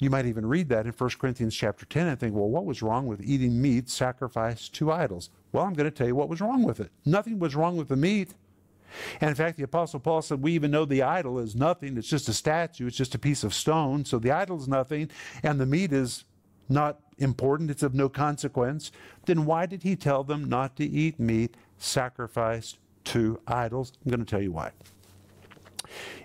you 0.00 0.10
might 0.10 0.26
even 0.26 0.46
read 0.46 0.68
that 0.68 0.86
in 0.86 0.92
1 0.92 1.10
Corinthians 1.18 1.54
chapter 1.54 1.84
10 1.84 2.06
and 2.06 2.20
think, 2.20 2.34
well, 2.34 2.48
what 2.48 2.64
was 2.64 2.82
wrong 2.82 3.06
with 3.06 3.20
eating 3.22 3.60
meat 3.60 3.88
sacrificed 3.88 4.74
to 4.74 4.92
idols? 4.92 5.30
Well, 5.52 5.64
I'm 5.64 5.74
going 5.74 5.90
to 5.90 5.96
tell 5.96 6.06
you 6.06 6.14
what 6.14 6.28
was 6.28 6.40
wrong 6.40 6.62
with 6.62 6.80
it. 6.80 6.90
Nothing 7.04 7.38
was 7.38 7.56
wrong 7.56 7.76
with 7.76 7.88
the 7.88 7.96
meat. 7.96 8.34
And 9.20 9.28
in 9.28 9.36
fact, 9.36 9.56
the 9.56 9.64
Apostle 9.64 10.00
Paul 10.00 10.22
said, 10.22 10.40
We 10.40 10.52
even 10.52 10.70
know 10.70 10.84
the 10.84 11.02
idol 11.02 11.38
is 11.38 11.54
nothing. 11.54 11.96
It's 11.98 12.08
just 12.08 12.28
a 12.28 12.32
statue, 12.32 12.86
it's 12.86 12.96
just 12.96 13.14
a 13.14 13.18
piece 13.18 13.44
of 13.44 13.52
stone. 13.52 14.04
So 14.04 14.18
the 14.18 14.30
idol 14.30 14.58
is 14.58 14.68
nothing, 14.68 15.10
and 15.42 15.60
the 15.60 15.66
meat 15.66 15.92
is 15.92 16.24
not 16.68 17.00
important, 17.18 17.70
it's 17.70 17.82
of 17.82 17.94
no 17.94 18.08
consequence. 18.08 18.90
Then 19.26 19.44
why 19.44 19.66
did 19.66 19.82
he 19.82 19.96
tell 19.96 20.24
them 20.24 20.48
not 20.48 20.76
to 20.76 20.84
eat 20.84 21.18
meat 21.18 21.56
sacrificed 21.76 22.78
to 23.08 23.40
idols. 23.46 23.92
I'm 24.04 24.10
going 24.10 24.24
to 24.24 24.30
tell 24.30 24.42
you 24.42 24.52
why. 24.52 24.72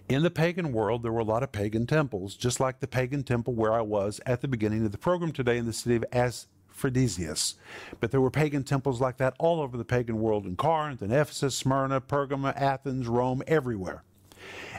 In 0.10 0.24
the 0.24 0.30
pagan 0.30 0.74
world, 0.74 1.02
there 1.02 1.14
were 1.14 1.22
a 1.22 1.26
lot 1.26 1.44
of 1.44 1.52
pagan 1.54 1.88
temples, 1.88 2.36
just 2.36 2.60
like 2.60 2.82
the 2.82 2.88
pagan 2.88 3.24
temple 3.24 3.54
where 3.54 3.74
I 3.74 3.82
was 3.82 4.20
at 4.26 4.42
the 4.42 4.50
beginning 4.50 4.86
of 4.86 4.92
the 4.92 4.98
program 4.98 5.32
today 5.32 5.58
in 5.58 5.66
the 5.66 5.72
city 5.72 5.96
of 5.96 6.04
aphrodisias. 6.12 7.56
But 8.02 8.12
there 8.12 8.20
were 8.20 8.30
pagan 8.30 8.64
temples 8.64 9.00
like 9.00 9.16
that 9.18 9.36
all 9.40 9.62
over 9.62 9.78
the 9.78 9.86
pagan 9.86 10.20
world 10.20 10.46
in 10.46 10.58
Corinth 10.58 11.02
and 11.02 11.14
Ephesus, 11.14 11.56
Smyrna, 11.56 12.02
Pergamum, 12.02 12.54
Athens, 12.58 13.08
Rome, 13.08 13.42
everywhere. 13.48 14.04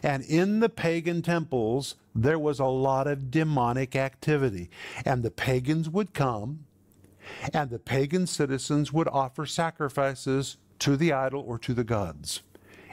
And 0.03 0.23
in 0.25 0.61
the 0.61 0.69
pagan 0.69 1.23
temples, 1.23 1.95
there 2.15 2.39
was 2.39 2.61
a 2.61 2.67
lot 2.67 3.07
of 3.07 3.31
demonic 3.31 3.97
activity. 3.97 4.69
And 5.07 5.23
the 5.23 5.31
pagans 5.31 5.89
would 5.89 6.13
come, 6.13 6.67
and 7.55 7.71
the 7.71 7.79
pagan 7.79 8.27
citizens 8.27 8.93
would 8.93 9.09
offer 9.09 9.47
sacrifices 9.47 10.59
to 10.85 10.99
the 10.99 11.15
idol 11.15 11.43
or 11.47 11.59
to 11.59 11.73
the 11.73 11.83
gods. 11.83 12.43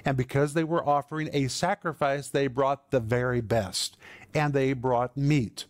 And 0.06 0.16
because 0.16 0.54
they 0.54 0.64
were 0.64 0.88
offering 0.88 1.30
a 1.34 1.50
sacrifice, 1.50 2.30
they 2.30 2.48
brought 2.48 2.90
the 2.90 3.02
very 3.02 3.42
best. 3.42 3.98
And 4.34 4.54
they 4.54 4.72
brought 4.72 5.18
meat. 5.18 5.66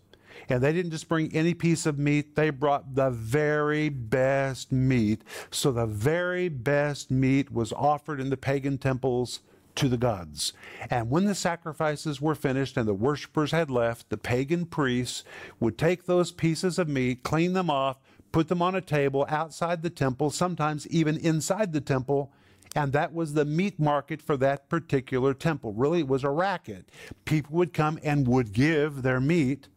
And 0.47 0.61
they 0.61 0.71
didn't 0.71 0.91
just 0.91 1.09
bring 1.09 1.35
any 1.35 1.55
piece 1.55 1.87
of 1.87 1.97
meat, 1.97 2.35
they 2.35 2.51
brought 2.51 2.93
the 2.93 3.09
very 3.09 3.89
best 3.89 4.71
meat. 4.71 5.23
So 5.49 5.71
the 5.71 5.87
very 5.87 6.47
best 6.47 7.09
meat 7.09 7.51
was 7.51 7.73
offered 7.73 8.19
in 8.19 8.29
the 8.29 8.37
pagan 8.37 8.77
temples 8.77 9.39
to 9.73 9.89
the 9.89 9.97
gods. 9.97 10.53
And 10.91 11.09
when 11.09 11.25
the 11.25 11.33
sacrifices 11.33 12.21
were 12.21 12.35
finished 12.35 12.77
and 12.77 12.87
the 12.87 12.93
worshippers 12.93 13.49
had 13.49 13.71
left, 13.71 14.09
the 14.09 14.17
pagan 14.17 14.67
priests 14.67 15.23
would 15.59 15.75
take 15.75 16.05
those 16.05 16.31
pieces 16.31 16.77
of 16.77 16.87
meat, 16.87 17.23
clean 17.23 17.53
them 17.53 17.71
off, 17.71 17.97
put 18.31 18.47
them 18.47 18.61
on 18.61 18.75
a 18.75 18.81
table 18.81 19.25
outside 19.29 19.81
the 19.81 19.89
temple, 19.89 20.29
sometimes 20.29 20.87
even 20.87 21.17
inside 21.17 21.73
the 21.73 21.81
temple, 21.81 22.31
and 22.75 22.93
that 22.93 23.13
was 23.13 23.33
the 23.33 23.45
meat 23.45 23.79
market 23.79 24.21
for 24.21 24.37
that 24.37 24.69
particular 24.69 25.33
temple. 25.33 25.73
Really, 25.73 25.99
it 25.99 26.07
was 26.07 26.23
a 26.23 26.29
racket. 26.29 26.89
People 27.25 27.57
would 27.57 27.73
come 27.73 27.99
and 28.03 28.27
would 28.27 28.53
give 28.53 29.01
their 29.01 29.19
meat, 29.19 29.67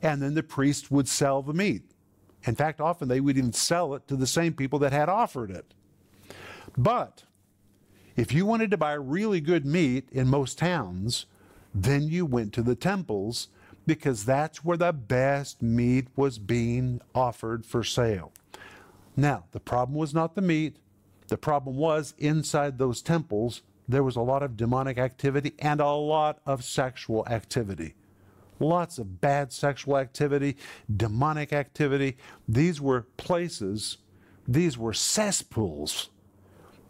and 0.00 0.22
then 0.22 0.34
the 0.34 0.42
priest 0.42 0.90
would 0.90 1.08
sell 1.08 1.42
the 1.42 1.52
meat. 1.52 1.82
In 2.44 2.54
fact, 2.54 2.80
often 2.80 3.08
they 3.08 3.20
would 3.20 3.38
even 3.38 3.52
sell 3.52 3.94
it 3.94 4.06
to 4.08 4.16
the 4.16 4.26
same 4.26 4.52
people 4.52 4.78
that 4.80 4.92
had 4.92 5.08
offered 5.08 5.50
it. 5.50 5.74
But 6.76 7.24
if 8.16 8.32
you 8.32 8.46
wanted 8.46 8.70
to 8.72 8.76
buy 8.76 8.92
really 8.92 9.40
good 9.40 9.64
meat 9.64 10.08
in 10.10 10.28
most 10.28 10.58
towns, 10.58 11.26
then 11.74 12.08
you 12.08 12.26
went 12.26 12.52
to 12.52 12.62
the 12.62 12.74
temples 12.74 13.48
because 13.86 14.24
that's 14.24 14.64
where 14.64 14.76
the 14.76 14.92
best 14.92 15.62
meat 15.62 16.08
was 16.16 16.38
being 16.38 17.00
offered 17.14 17.66
for 17.66 17.82
sale. 17.82 18.32
Now, 19.16 19.44
the 19.52 19.60
problem 19.60 19.98
was 19.98 20.14
not 20.14 20.34
the 20.34 20.42
meat. 20.42 20.76
The 21.28 21.36
problem 21.36 21.76
was 21.76 22.14
inside 22.18 22.78
those 22.78 23.02
temples, 23.02 23.62
there 23.88 24.02
was 24.02 24.16
a 24.16 24.20
lot 24.20 24.42
of 24.42 24.56
demonic 24.56 24.98
activity 24.98 25.54
and 25.58 25.80
a 25.80 25.90
lot 25.90 26.40
of 26.46 26.64
sexual 26.64 27.26
activity. 27.28 27.94
Lots 28.60 28.98
of 28.98 29.20
bad 29.20 29.52
sexual 29.52 29.96
activity, 29.96 30.56
demonic 30.94 31.52
activity. 31.52 32.16
These 32.48 32.80
were 32.80 33.02
places, 33.16 33.98
these 34.46 34.78
were 34.78 34.92
cesspools 34.92 36.10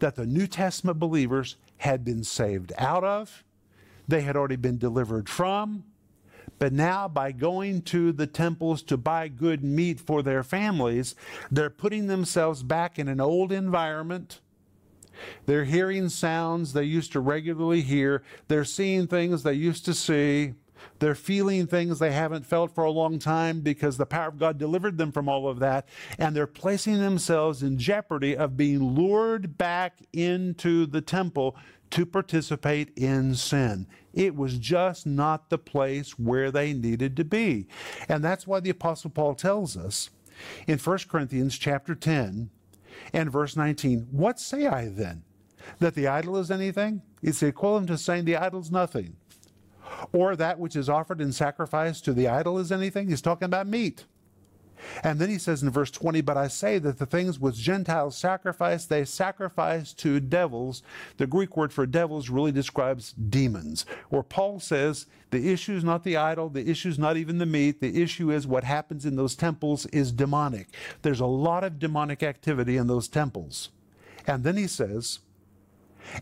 that 0.00 0.16
the 0.16 0.26
New 0.26 0.46
Testament 0.46 0.98
believers 0.98 1.56
had 1.78 2.04
been 2.04 2.24
saved 2.24 2.72
out 2.76 3.04
of, 3.04 3.44
they 4.06 4.20
had 4.22 4.36
already 4.36 4.56
been 4.56 4.78
delivered 4.78 5.28
from, 5.28 5.84
but 6.58 6.72
now, 6.72 7.08
by 7.08 7.32
going 7.32 7.82
to 7.82 8.12
the 8.12 8.26
temples 8.26 8.82
to 8.84 8.96
buy 8.96 9.28
good 9.28 9.64
meat 9.64 10.00
for 10.00 10.22
their 10.22 10.42
families, 10.42 11.14
they're 11.50 11.70
putting 11.70 12.06
themselves 12.06 12.62
back 12.62 12.98
in 12.98 13.08
an 13.08 13.20
old 13.20 13.50
environment. 13.50 14.40
They're 15.46 15.64
hearing 15.64 16.08
sounds 16.08 16.72
they 16.72 16.84
used 16.84 17.12
to 17.12 17.20
regularly 17.20 17.82
hear. 17.82 18.22
They're 18.48 18.64
seeing 18.64 19.06
things 19.06 19.42
they 19.42 19.54
used 19.54 19.84
to 19.86 19.94
see. 19.94 20.54
They're 20.98 21.14
feeling 21.14 21.66
things 21.66 21.98
they 21.98 22.12
haven't 22.12 22.46
felt 22.46 22.74
for 22.74 22.84
a 22.84 22.90
long 22.90 23.18
time 23.18 23.60
because 23.60 23.96
the 23.96 24.06
power 24.06 24.28
of 24.28 24.38
God 24.38 24.58
delivered 24.58 24.98
them 24.98 25.12
from 25.12 25.28
all 25.28 25.48
of 25.48 25.58
that. 25.58 25.88
And 26.18 26.34
they're 26.34 26.46
placing 26.46 26.98
themselves 26.98 27.62
in 27.62 27.78
jeopardy 27.78 28.36
of 28.36 28.56
being 28.56 28.82
lured 28.82 29.58
back 29.58 29.98
into 30.12 30.86
the 30.86 31.00
temple 31.00 31.56
to 31.90 32.06
participate 32.06 32.90
in 32.96 33.34
sin. 33.34 33.86
It 34.14 34.34
was 34.34 34.58
just 34.58 35.06
not 35.06 35.50
the 35.50 35.58
place 35.58 36.18
where 36.18 36.50
they 36.50 36.72
needed 36.72 37.16
to 37.16 37.24
be. 37.24 37.66
And 38.08 38.24
that's 38.24 38.46
why 38.46 38.60
the 38.60 38.70
apostle 38.70 39.10
Paul 39.10 39.34
tells 39.34 39.76
us 39.76 40.10
in 40.66 40.78
1 40.78 40.98
Corinthians 41.08 41.58
chapter 41.58 41.94
10 41.94 42.50
and 43.12 43.30
verse 43.30 43.56
19, 43.56 44.08
what 44.10 44.40
say 44.40 44.66
I 44.66 44.88
then? 44.88 45.22
That 45.78 45.94
the 45.94 46.08
idol 46.08 46.38
is 46.38 46.50
anything? 46.50 47.02
It's 47.22 47.42
equivalent 47.42 47.88
to 47.88 47.98
saying 47.98 48.24
the 48.24 48.36
idol's 48.36 48.70
nothing. 48.70 49.16
Or 50.12 50.36
that 50.36 50.58
which 50.58 50.76
is 50.76 50.88
offered 50.88 51.20
in 51.20 51.32
sacrifice 51.32 52.00
to 52.02 52.12
the 52.12 52.28
idol 52.28 52.58
is 52.58 52.72
anything? 52.72 53.08
He's 53.08 53.22
talking 53.22 53.46
about 53.46 53.66
meat. 53.66 54.04
And 55.02 55.18
then 55.18 55.28
he 55.28 55.38
says 55.38 55.62
in 55.62 55.70
verse 55.70 55.90
20, 55.90 56.20
But 56.20 56.36
I 56.36 56.48
say 56.48 56.78
that 56.78 56.98
the 56.98 57.06
things 57.06 57.38
which 57.38 57.56
Gentiles 57.56 58.16
sacrifice, 58.16 58.84
they 58.84 59.04
sacrifice 59.04 59.92
to 59.94 60.20
devils. 60.20 60.82
The 61.16 61.26
Greek 61.26 61.56
word 61.56 61.72
for 61.72 61.86
devils 61.86 62.30
really 62.30 62.52
describes 62.52 63.12
demons. 63.12 63.86
Where 64.08 64.22
Paul 64.22 64.60
says, 64.60 65.06
the 65.30 65.50
issue 65.50 65.74
is 65.74 65.84
not 65.84 66.04
the 66.04 66.16
idol, 66.16 66.50
the 66.50 66.68
issue 66.68 66.88
is 66.88 66.98
not 66.98 67.16
even 67.16 67.38
the 67.38 67.46
meat, 67.46 67.80
the 67.80 68.02
issue 68.02 68.30
is 68.30 68.46
what 68.46 68.64
happens 68.64 69.06
in 69.06 69.16
those 69.16 69.34
temples 69.34 69.86
is 69.86 70.12
demonic. 70.12 70.68
There's 71.02 71.20
a 71.20 71.26
lot 71.26 71.64
of 71.64 71.78
demonic 71.78 72.22
activity 72.22 72.76
in 72.76 72.86
those 72.86 73.08
temples. 73.08 73.70
And 74.26 74.44
then 74.44 74.56
he 74.56 74.66
says, 74.66 75.20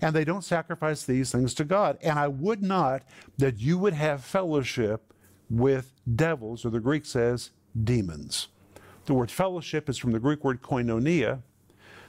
and 0.00 0.14
they 0.14 0.24
don't 0.24 0.44
sacrifice 0.44 1.04
these 1.04 1.32
things 1.32 1.54
to 1.54 1.64
God. 1.64 1.98
And 2.02 2.18
I 2.18 2.28
would 2.28 2.62
not 2.62 3.02
that 3.38 3.58
you 3.58 3.78
would 3.78 3.94
have 3.94 4.24
fellowship 4.24 5.12
with 5.48 5.92
devils, 6.14 6.64
or 6.64 6.70
the 6.70 6.80
Greek 6.80 7.04
says, 7.04 7.50
demons. 7.84 8.48
The 9.06 9.14
word 9.14 9.30
fellowship 9.30 9.88
is 9.88 9.98
from 9.98 10.12
the 10.12 10.20
Greek 10.20 10.44
word 10.44 10.62
koinonia. 10.62 11.42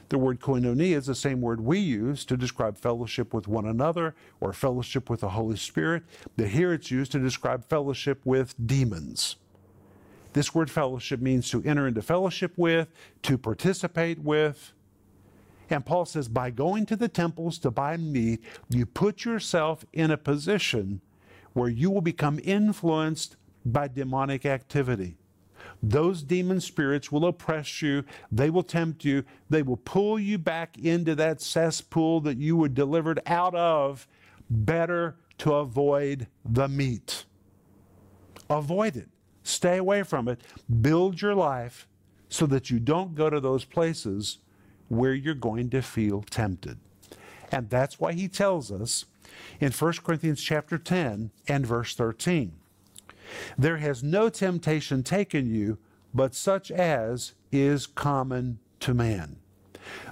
The 0.08 0.18
word 0.18 0.40
koinonia 0.40 0.96
is 0.96 1.06
the 1.06 1.14
same 1.14 1.40
word 1.40 1.60
we 1.60 1.78
use 1.78 2.24
to 2.26 2.36
describe 2.36 2.76
fellowship 2.76 3.32
with 3.32 3.48
one 3.48 3.66
another 3.66 4.14
or 4.40 4.52
fellowship 4.52 5.08
with 5.08 5.20
the 5.20 5.30
Holy 5.30 5.56
Spirit, 5.56 6.02
but 6.36 6.48
here 6.48 6.72
it's 6.72 6.90
used 6.90 7.12
to 7.12 7.18
describe 7.18 7.68
fellowship 7.68 8.20
with 8.24 8.54
demons. 8.66 9.36
This 10.34 10.54
word 10.54 10.70
fellowship 10.70 11.20
means 11.20 11.50
to 11.50 11.62
enter 11.64 11.86
into 11.86 12.02
fellowship 12.02 12.52
with, 12.56 12.88
to 13.22 13.38
participate 13.38 14.18
with. 14.18 14.72
And 15.72 15.86
Paul 15.86 16.04
says, 16.04 16.28
by 16.28 16.50
going 16.50 16.84
to 16.86 16.96
the 16.96 17.08
temples 17.08 17.58
to 17.60 17.70
buy 17.70 17.96
meat, 17.96 18.44
you 18.68 18.84
put 18.84 19.24
yourself 19.24 19.86
in 19.94 20.10
a 20.10 20.18
position 20.18 21.00
where 21.54 21.70
you 21.70 21.90
will 21.90 22.02
become 22.02 22.38
influenced 22.44 23.36
by 23.64 23.88
demonic 23.88 24.44
activity. 24.44 25.16
Those 25.82 26.22
demon 26.22 26.60
spirits 26.60 27.10
will 27.10 27.24
oppress 27.24 27.80
you. 27.80 28.04
They 28.30 28.50
will 28.50 28.62
tempt 28.62 29.06
you. 29.06 29.24
They 29.48 29.62
will 29.62 29.78
pull 29.78 30.18
you 30.18 30.36
back 30.36 30.76
into 30.76 31.14
that 31.14 31.40
cesspool 31.40 32.20
that 32.20 32.36
you 32.36 32.54
were 32.54 32.68
delivered 32.68 33.20
out 33.24 33.54
of. 33.54 34.06
Better 34.50 35.16
to 35.38 35.54
avoid 35.54 36.26
the 36.44 36.68
meat. 36.68 37.24
Avoid 38.50 38.96
it. 38.96 39.08
Stay 39.42 39.78
away 39.78 40.02
from 40.02 40.28
it. 40.28 40.42
Build 40.82 41.22
your 41.22 41.34
life 41.34 41.88
so 42.28 42.44
that 42.44 42.68
you 42.68 42.78
don't 42.78 43.14
go 43.14 43.30
to 43.30 43.40
those 43.40 43.64
places 43.64 44.38
where 44.92 45.14
you're 45.14 45.34
going 45.34 45.70
to 45.70 45.80
feel 45.80 46.22
tempted. 46.22 46.78
And 47.50 47.70
that's 47.70 47.98
why 47.98 48.12
he 48.12 48.28
tells 48.28 48.70
us 48.70 49.06
in 49.58 49.72
1 49.72 49.92
Corinthians 50.04 50.42
chapter 50.42 50.76
10 50.76 51.30
and 51.48 51.66
verse 51.66 51.94
13. 51.94 52.52
There 53.56 53.78
has 53.78 54.02
no 54.02 54.28
temptation 54.28 55.02
taken 55.02 55.46
you 55.46 55.78
but 56.14 56.34
such 56.34 56.70
as 56.70 57.32
is 57.50 57.86
common 57.86 58.58
to 58.80 58.92
man. 58.92 59.36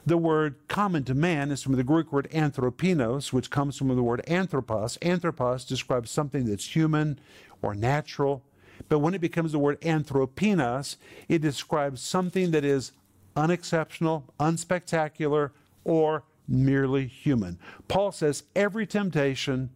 The 0.06 0.16
word 0.16 0.56
common 0.66 1.04
to 1.04 1.14
man 1.14 1.50
is 1.50 1.62
from 1.62 1.76
the 1.76 1.84
Greek 1.84 2.10
word 2.10 2.28
anthropinos, 2.32 3.34
which 3.34 3.50
comes 3.50 3.76
from 3.76 3.88
the 3.88 4.02
word 4.02 4.22
anthropos. 4.26 4.96
Anthropos 5.02 5.64
describes 5.64 6.10
something 6.10 6.46
that's 6.46 6.74
human 6.74 7.18
or 7.60 7.74
natural. 7.74 8.42
But 8.88 9.00
when 9.00 9.12
it 9.12 9.20
becomes 9.20 9.52
the 9.52 9.58
word 9.58 9.78
anthropinos, 9.82 10.96
it 11.28 11.42
describes 11.42 12.00
something 12.00 12.50
that 12.52 12.64
is 12.64 12.92
unexceptional, 13.36 14.32
unspectacular, 14.38 15.50
or 15.84 16.24
merely 16.48 17.06
human. 17.06 17.58
Paul 17.88 18.12
says 18.12 18.44
every 18.54 18.86
temptation 18.86 19.70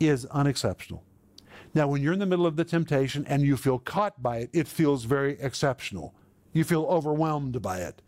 is 0.00 0.26
unexceptional. 0.26 1.04
Now, 1.74 1.88
when 1.88 2.02
you're 2.02 2.12
in 2.12 2.18
the 2.18 2.26
middle 2.26 2.46
of 2.46 2.56
the 2.56 2.64
temptation 2.64 3.26
and 3.26 3.42
you 3.42 3.56
feel 3.56 3.78
caught 3.78 4.22
by 4.22 4.38
it, 4.38 4.50
it 4.52 4.66
feels 4.66 5.04
very 5.04 5.38
exceptional. 5.40 6.14
You 6.52 6.64
feel 6.64 6.84
overwhelmed 6.84 7.60
by 7.60 7.78
it. 7.78 8.02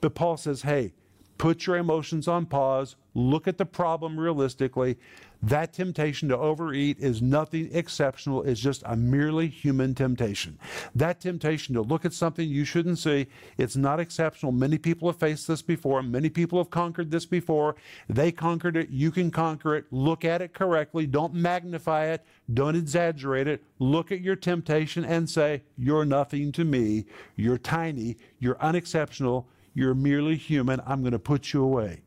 But 0.00 0.14
Paul 0.14 0.36
says, 0.36 0.62
hey, 0.62 0.92
put 1.38 1.66
your 1.66 1.76
emotions 1.76 2.28
on 2.28 2.46
pause, 2.46 2.96
look 3.14 3.48
at 3.48 3.58
the 3.58 3.66
problem 3.66 4.18
realistically. 4.18 4.96
That 5.44 5.74
temptation 5.74 6.30
to 6.30 6.38
overeat 6.38 6.98
is 7.00 7.20
nothing 7.20 7.68
exceptional. 7.70 8.42
It's 8.44 8.60
just 8.60 8.82
a 8.86 8.96
merely 8.96 9.48
human 9.48 9.94
temptation. 9.94 10.58
That 10.94 11.20
temptation 11.20 11.74
to 11.74 11.82
look 11.82 12.06
at 12.06 12.14
something 12.14 12.48
you 12.48 12.64
shouldn't 12.64 12.98
see, 12.98 13.26
it's 13.58 13.76
not 13.76 14.00
exceptional. 14.00 14.52
Many 14.52 14.78
people 14.78 15.06
have 15.06 15.18
faced 15.18 15.46
this 15.46 15.60
before. 15.60 16.02
Many 16.02 16.30
people 16.30 16.58
have 16.58 16.70
conquered 16.70 17.10
this 17.10 17.26
before. 17.26 17.76
They 18.08 18.32
conquered 18.32 18.78
it. 18.78 18.88
You 18.88 19.10
can 19.10 19.30
conquer 19.30 19.76
it. 19.76 19.84
Look 19.90 20.24
at 20.24 20.40
it 20.40 20.54
correctly. 20.54 21.06
Don't 21.06 21.34
magnify 21.34 22.06
it. 22.06 22.24
Don't 22.54 22.74
exaggerate 22.74 23.46
it. 23.46 23.62
Look 23.78 24.12
at 24.12 24.22
your 24.22 24.36
temptation 24.36 25.04
and 25.04 25.28
say, 25.28 25.62
You're 25.76 26.06
nothing 26.06 26.52
to 26.52 26.64
me. 26.64 27.04
You're 27.36 27.58
tiny. 27.58 28.16
You're 28.38 28.60
unexceptional. 28.62 29.46
You're 29.74 29.94
merely 29.94 30.36
human. 30.36 30.80
I'm 30.86 31.02
going 31.02 31.12
to 31.12 31.18
put 31.18 31.52
you 31.52 31.62
away. 31.62 32.02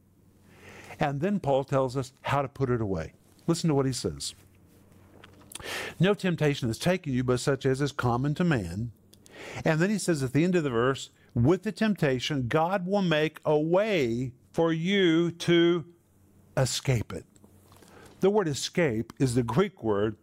And 0.99 1.21
then 1.21 1.39
Paul 1.39 1.63
tells 1.63 1.95
us 1.95 2.13
how 2.21 2.41
to 2.41 2.47
put 2.47 2.69
it 2.69 2.82
away. 2.82 3.13
Listen 3.45 3.67
to 3.67 3.75
what 3.75 3.86
he 3.86 3.93
says. 3.93 4.34
No 5.99 6.13
temptation 6.13 6.67
has 6.67 6.80
taken 6.80 7.13
you 7.13 7.23
but 7.23 7.39
such 7.39 7.65
as 7.65 7.82
is 7.82 7.91
common 7.91 8.34
to 8.36 8.43
man. 8.43 8.91
And 9.63 9.80
then 9.80 9.89
he 9.89 9.97
says 9.97 10.23
at 10.23 10.34
the 10.34 10.43
end 10.43 10.56
of 10.56 10.63
the 10.63 10.69
verse, 10.69 11.10
with 11.34 11.63
the 11.63 11.71
temptation, 11.71 12.47
God 12.47 12.88
will 12.88 13.01
make 13.01 13.39
a 13.45 13.58
way 13.58 14.32
for 14.51 14.73
you 14.73 15.32
to 15.32 15.86
escape 16.56 17.13
it. 17.13 17.25
The 18.21 18.32
word 18.32 18.47
escape 18.47 19.13
is 19.19 19.36
the 19.36 19.43
Greek 19.43 19.84
word 19.84 20.17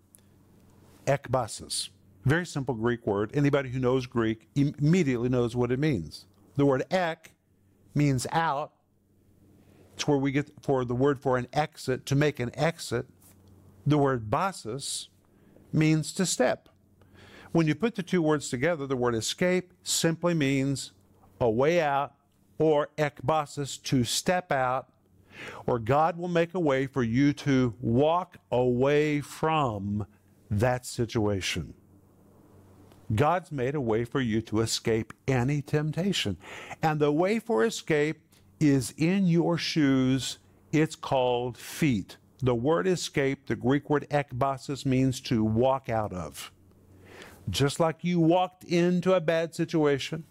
ekbasis. 1.07 1.91
Very 2.25 2.47
simple 2.47 2.75
Greek 2.75 3.07
word. 3.07 3.31
Anybody 3.35 3.69
who 3.69 3.79
knows 3.79 4.07
Greek 4.07 4.49
immediately 4.57 5.29
knows 5.29 5.55
what 5.55 5.71
it 5.71 5.79
means. 5.79 6.27
The 6.57 6.67
word 6.67 6.85
ek 6.91 7.34
means 7.95 8.27
out. 8.33 8.73
It's 9.95 10.09
where 10.09 10.19
we 10.19 10.33
get 10.33 10.51
for 10.63 10.85
the 10.85 10.95
word 10.95 11.21
for 11.21 11.37
an 11.37 11.47
exit, 11.53 12.05
to 12.07 12.15
make 12.15 12.41
an 12.41 12.51
exit. 12.55 13.07
The 13.87 13.99
word 13.99 14.31
basis 14.31 15.09
means 15.73 16.13
to 16.15 16.27
step. 16.27 16.69
When 17.53 17.69
you 17.69 17.75
put 17.75 17.95
the 17.95 18.03
two 18.03 18.21
words 18.21 18.49
together, 18.49 18.87
the 18.87 18.97
word 18.97 19.15
escape 19.15 19.73
simply 19.85 20.35
means 20.35 20.93
a 21.41 21.49
way 21.49 21.81
out, 21.81 22.15
or 22.59 22.89
ekbasis, 22.99 23.81
to 23.85 24.05
step 24.05 24.51
out, 24.51 24.89
or 25.67 25.79
God 25.79 26.17
will 26.17 26.29
make 26.29 26.55
a 26.55 26.61
way 26.61 26.87
for 26.87 27.03
you 27.03 27.33
to 27.33 27.75
walk 27.81 28.39
away 28.51 29.21
from 29.21 30.07
that 30.51 30.87
situation. 30.87 31.75
God's 33.15 33.53
made 33.53 33.75
a 33.75 33.81
way 33.81 34.05
for 34.05 34.21
you 34.21 34.41
to 34.43 34.61
escape 34.61 35.13
any 35.27 35.61
temptation. 35.61 36.37
And 36.83 37.01
the 37.01 37.13
way 37.13 37.39
for 37.39 37.65
escape 37.65 38.21
is 38.61 38.95
in 38.97 39.27
your 39.27 39.59
shoes. 39.59 40.39
It's 40.73 40.97
called 40.97 41.59
feet. 41.59 42.17
The 42.41 42.55
word 42.55 42.87
escape, 42.87 43.47
the 43.47 43.57
Greek 43.57 43.89
word 43.89 44.07
ekbasis, 44.11 44.85
means 44.85 45.21
to 45.23 45.45
walk 45.45 45.89
out 45.89 46.13
of. 46.13 46.51
Just 47.49 47.79
like 47.79 48.05
you 48.05 48.21
walked 48.21 48.65
into 48.65 49.13
a 49.13 49.21
bad 49.21 49.55
situation, 49.55 50.25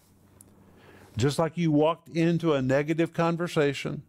just 1.16 1.38
like 1.38 1.56
you 1.56 1.70
walked 1.70 2.08
into 2.08 2.54
a 2.54 2.62
negative 2.62 3.12
conversation, 3.12 4.02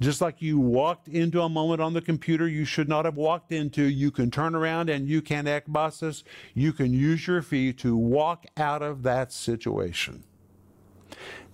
just 0.00 0.20
like 0.20 0.42
you 0.42 0.58
walked 0.58 1.08
into 1.08 1.40
a 1.40 1.48
moment 1.48 1.80
on 1.80 1.94
the 1.94 2.00
computer 2.00 2.48
you 2.48 2.64
should 2.64 2.88
not 2.88 3.04
have 3.04 3.16
walked 3.16 3.52
into, 3.52 3.82
you 3.82 4.10
can 4.10 4.30
turn 4.30 4.54
around 4.54 4.90
and 4.90 5.08
you 5.08 5.22
can 5.22 5.44
ekbasis. 5.44 6.22
You 6.54 6.72
can 6.72 6.92
use 6.92 7.26
your 7.26 7.42
feet 7.42 7.78
to 7.78 7.96
walk 7.96 8.46
out 8.56 8.82
of 8.82 9.02
that 9.02 9.32
situation. 9.32 10.24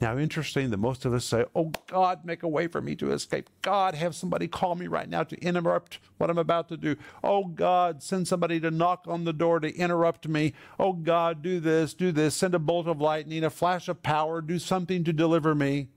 Now, 0.01 0.17
interesting 0.17 0.71
that 0.71 0.77
most 0.77 1.05
of 1.05 1.13
us 1.13 1.25
say, 1.25 1.45
Oh, 1.55 1.73
God, 1.89 2.25
make 2.25 2.43
a 2.43 2.49
way 2.49 2.69
for 2.69 2.81
me 2.81 2.95
to 2.97 3.11
escape. 3.11 3.51
God, 3.63 3.95
have 3.95 4.15
somebody 4.15 4.47
call 4.47 4.77
me 4.77 4.87
right 4.87 5.09
now 5.09 5.25
to 5.25 5.37
interrupt 5.41 5.99
what 6.19 6.31
I'm 6.31 6.39
about 6.39 6.69
to 6.69 6.77
do. 6.77 6.97
Oh, 7.25 7.45
God, 7.47 8.03
send 8.03 8.29
somebody 8.29 8.61
to 8.61 8.71
knock 8.71 9.05
on 9.09 9.25
the 9.25 9.33
door 9.33 9.59
to 9.61 9.75
interrupt 9.75 10.29
me. 10.29 10.55
Oh, 10.79 10.93
God, 10.93 11.43
do 11.43 11.59
this, 11.59 11.95
do 11.95 12.13
this. 12.13 12.37
Send 12.37 12.55
a 12.55 12.59
bolt 12.59 12.87
of 12.87 13.01
lightning, 13.01 13.43
a 13.43 13.51
flash 13.51 13.89
of 13.89 14.03
power, 14.03 14.41
do 14.41 14.59
something 14.59 15.03
to 15.05 15.13
deliver 15.13 15.55
me. 15.55 15.89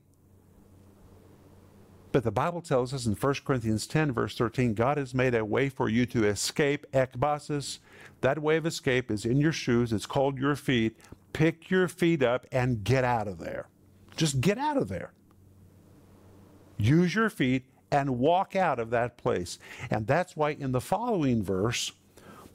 But 2.12 2.24
the 2.24 2.30
Bible 2.30 2.60
tells 2.60 2.92
us 2.92 3.06
in 3.06 3.14
1 3.14 3.34
Corinthians 3.44 3.86
10, 3.86 4.12
verse 4.12 4.36
13, 4.36 4.74
God 4.74 4.98
has 4.98 5.14
made 5.14 5.34
a 5.34 5.44
way 5.44 5.70
for 5.70 5.88
you 5.88 6.04
to 6.06 6.26
escape 6.26 6.86
ekbasis. 6.92 7.78
That 8.20 8.40
way 8.40 8.58
of 8.58 8.66
escape 8.66 9.10
is 9.10 9.24
in 9.24 9.38
your 9.38 9.52
shoes. 9.52 9.92
It's 9.92 10.04
called 10.04 10.38
your 10.38 10.54
feet. 10.54 10.98
Pick 11.32 11.70
your 11.70 11.88
feet 11.88 12.22
up 12.22 12.46
and 12.52 12.84
get 12.84 13.02
out 13.02 13.26
of 13.26 13.38
there. 13.38 13.68
Just 14.14 14.42
get 14.42 14.58
out 14.58 14.76
of 14.76 14.88
there. 14.88 15.12
Use 16.76 17.14
your 17.14 17.30
feet 17.30 17.64
and 17.90 18.18
walk 18.18 18.54
out 18.54 18.78
of 18.78 18.90
that 18.90 19.16
place. 19.16 19.58
And 19.90 20.06
that's 20.06 20.36
why 20.36 20.50
in 20.50 20.72
the 20.72 20.80
following 20.80 21.42
verse, 21.42 21.92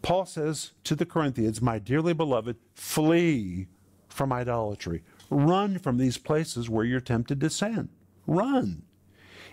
Paul 0.03 0.25
says 0.25 0.73
to 0.83 0.95
the 0.95 1.05
Corinthians, 1.05 1.61
My 1.61 1.79
dearly 1.79 2.13
beloved, 2.13 2.57
flee 2.75 3.67
from 4.07 4.31
idolatry. 4.31 5.03
Run 5.31 5.79
from 5.79 5.97
these 5.97 6.17
places 6.17 6.69
where 6.69 6.85
you're 6.85 6.99
tempted 6.99 7.39
to 7.39 7.49
sin. 7.49 7.89
Run. 8.27 8.83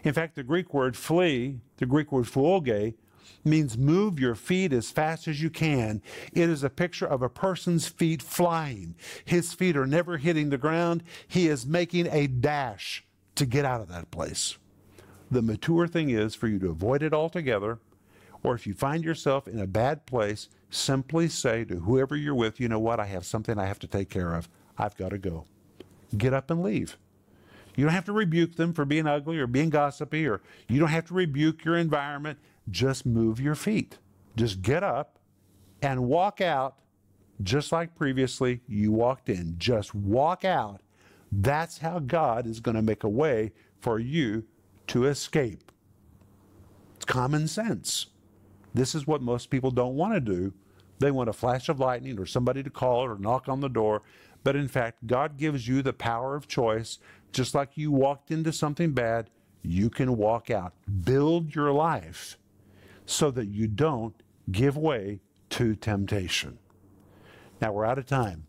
In 0.04 0.12
fact, 0.12 0.36
the 0.36 0.42
Greek 0.42 0.72
word 0.72 0.96
flee, 0.96 1.60
the 1.78 1.86
Greek 1.86 2.12
word 2.12 2.26
pheuge, 2.26 2.94
means 3.42 3.78
move 3.78 4.20
your 4.20 4.34
feet 4.34 4.72
as 4.72 4.90
fast 4.90 5.26
as 5.26 5.42
you 5.42 5.48
can. 5.48 6.02
It 6.32 6.48
is 6.50 6.62
a 6.62 6.70
picture 6.70 7.06
of 7.06 7.22
a 7.22 7.28
person's 7.30 7.88
feet 7.88 8.22
flying. 8.22 8.94
His 9.24 9.54
feet 9.54 9.76
are 9.76 9.86
never 9.86 10.18
hitting 10.18 10.50
the 10.50 10.58
ground. 10.58 11.02
He 11.26 11.48
is 11.48 11.66
making 11.66 12.06
a 12.08 12.26
dash 12.26 13.04
to 13.34 13.46
get 13.46 13.64
out 13.64 13.80
of 13.80 13.88
that 13.88 14.10
place. 14.10 14.58
The 15.30 15.42
mature 15.42 15.86
thing 15.86 16.10
is 16.10 16.34
for 16.34 16.48
you 16.48 16.58
to 16.60 16.70
avoid 16.70 17.02
it 17.02 17.14
altogether, 17.14 17.78
or 18.42 18.54
if 18.54 18.66
you 18.66 18.74
find 18.74 19.02
yourself 19.02 19.48
in 19.48 19.58
a 19.58 19.66
bad 19.66 20.04
place, 20.04 20.48
simply 20.70 21.28
say 21.28 21.64
to 21.64 21.76
whoever 21.76 22.14
you're 22.14 22.34
with, 22.34 22.60
you 22.60 22.68
know 22.68 22.78
what, 22.78 23.00
I 23.00 23.06
have 23.06 23.24
something 23.24 23.58
I 23.58 23.66
have 23.66 23.78
to 23.80 23.86
take 23.86 24.10
care 24.10 24.34
of. 24.34 24.50
I've 24.76 24.96
got 24.96 25.10
to 25.10 25.18
go. 25.18 25.46
Get 26.16 26.34
up 26.34 26.50
and 26.50 26.62
leave. 26.62 26.98
You 27.76 27.84
don't 27.84 27.94
have 27.94 28.04
to 28.06 28.12
rebuke 28.12 28.56
them 28.56 28.72
for 28.72 28.84
being 28.84 29.06
ugly 29.06 29.38
or 29.38 29.46
being 29.46 29.70
gossipy, 29.70 30.26
or 30.26 30.40
you 30.68 30.78
don't 30.78 30.88
have 30.88 31.06
to 31.06 31.14
rebuke 31.14 31.64
your 31.64 31.76
environment. 31.76 32.38
Just 32.70 33.04
move 33.04 33.40
your 33.40 33.54
feet. 33.54 33.98
Just 34.36 34.62
get 34.62 34.82
up 34.82 35.18
and 35.82 36.04
walk 36.04 36.40
out 36.40 36.78
just 37.42 37.72
like 37.72 37.94
previously 37.94 38.60
you 38.68 38.92
walked 38.92 39.28
in. 39.28 39.56
Just 39.58 39.94
walk 39.94 40.44
out. 40.44 40.80
That's 41.32 41.78
how 41.78 41.98
God 41.98 42.46
is 42.46 42.60
going 42.60 42.76
to 42.76 42.82
make 42.82 43.02
a 43.02 43.08
way 43.08 43.52
for 43.80 43.98
you 43.98 44.44
to 44.88 45.04
escape. 45.06 45.72
It's 46.96 47.04
common 47.04 47.48
sense. 47.48 48.06
This 48.72 48.94
is 48.94 49.06
what 49.06 49.22
most 49.22 49.50
people 49.50 49.70
don't 49.70 49.96
want 49.96 50.14
to 50.14 50.20
do. 50.20 50.52
They 51.00 51.10
want 51.10 51.28
a 51.28 51.32
flash 51.32 51.68
of 51.68 51.80
lightning 51.80 52.18
or 52.18 52.26
somebody 52.26 52.62
to 52.62 52.70
call 52.70 53.04
or 53.04 53.18
knock 53.18 53.48
on 53.48 53.60
the 53.60 53.68
door. 53.68 54.02
But 54.44 54.56
in 54.56 54.68
fact, 54.68 55.06
God 55.06 55.36
gives 55.36 55.66
you 55.66 55.82
the 55.82 55.92
power 55.92 56.36
of 56.36 56.46
choice 56.46 56.98
just 57.34 57.54
like 57.54 57.76
you 57.76 57.90
walked 57.90 58.30
into 58.30 58.52
something 58.52 58.92
bad, 58.92 59.28
you 59.62 59.90
can 59.90 60.16
walk 60.16 60.50
out. 60.50 60.72
Build 61.04 61.54
your 61.54 61.72
life 61.72 62.38
so 63.06 63.30
that 63.32 63.48
you 63.48 63.66
don't 63.66 64.14
give 64.50 64.76
way 64.76 65.20
to 65.50 65.74
temptation. 65.74 66.58
Now 67.60 67.72
we're 67.72 67.84
out 67.84 67.98
of 67.98 68.06
time, 68.06 68.46